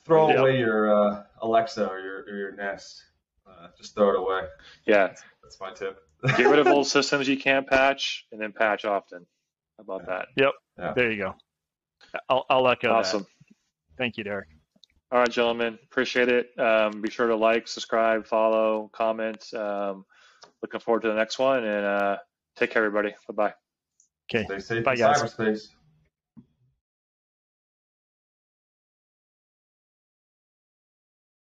Throw 0.04 0.28
Yeah. 0.30 0.40
away 0.40 0.58
your 0.58 0.94
uh, 0.94 1.22
Alexa 1.42 1.88
or 1.88 1.98
your, 1.98 2.18
or 2.20 2.36
your 2.36 2.52
Nest. 2.54 3.02
Uh, 3.46 3.68
just 3.78 3.94
throw 3.94 4.10
it 4.10 4.16
away. 4.18 4.48
Yeah. 4.86 5.08
That's, 5.08 5.22
that's 5.42 5.60
my 5.60 5.72
tip. 5.72 5.98
Get 6.36 6.46
rid 6.46 6.58
of 6.58 6.66
old 6.66 6.86
systems 6.96 7.28
you 7.28 7.36
can't 7.36 7.66
patch, 7.66 8.26
and 8.32 8.40
then 8.40 8.52
patch 8.52 8.84
often. 8.84 9.26
How 9.78 9.94
about 9.94 10.06
that? 10.06 10.28
Yeah. 10.36 10.92
There 10.94 11.10
you 11.10 11.22
go. 11.22 11.34
I'll, 12.28 12.44
I'll 12.50 12.68
echo 12.68 12.90
Awesome. 12.92 13.22
that. 13.22 13.56
Thank 13.98 14.16
you, 14.16 14.24
Derek. 14.24 14.48
All 15.12 15.20
right, 15.20 15.30
gentlemen, 15.30 15.78
appreciate 15.84 16.28
it. 16.28 16.58
Um, 16.58 17.00
be 17.00 17.10
sure 17.10 17.28
to 17.28 17.36
like, 17.36 17.68
subscribe, 17.68 18.26
follow, 18.26 18.90
comment. 18.92 19.52
Um, 19.54 20.04
looking 20.62 20.80
forward 20.80 21.02
to 21.02 21.08
the 21.08 21.14
next 21.14 21.38
one, 21.38 21.64
and 21.64 21.86
uh, 21.86 22.16
take 22.56 22.72
care, 22.72 22.84
everybody. 22.84 23.14
Bye 23.28 23.34
bye. 23.34 23.54
Okay. 24.34 24.44
Stay 24.46 24.58
safe 24.58 24.84
Bye, 24.84 24.94
in 24.94 24.98
guys. 24.98 25.22
cyberspace. 25.22 25.68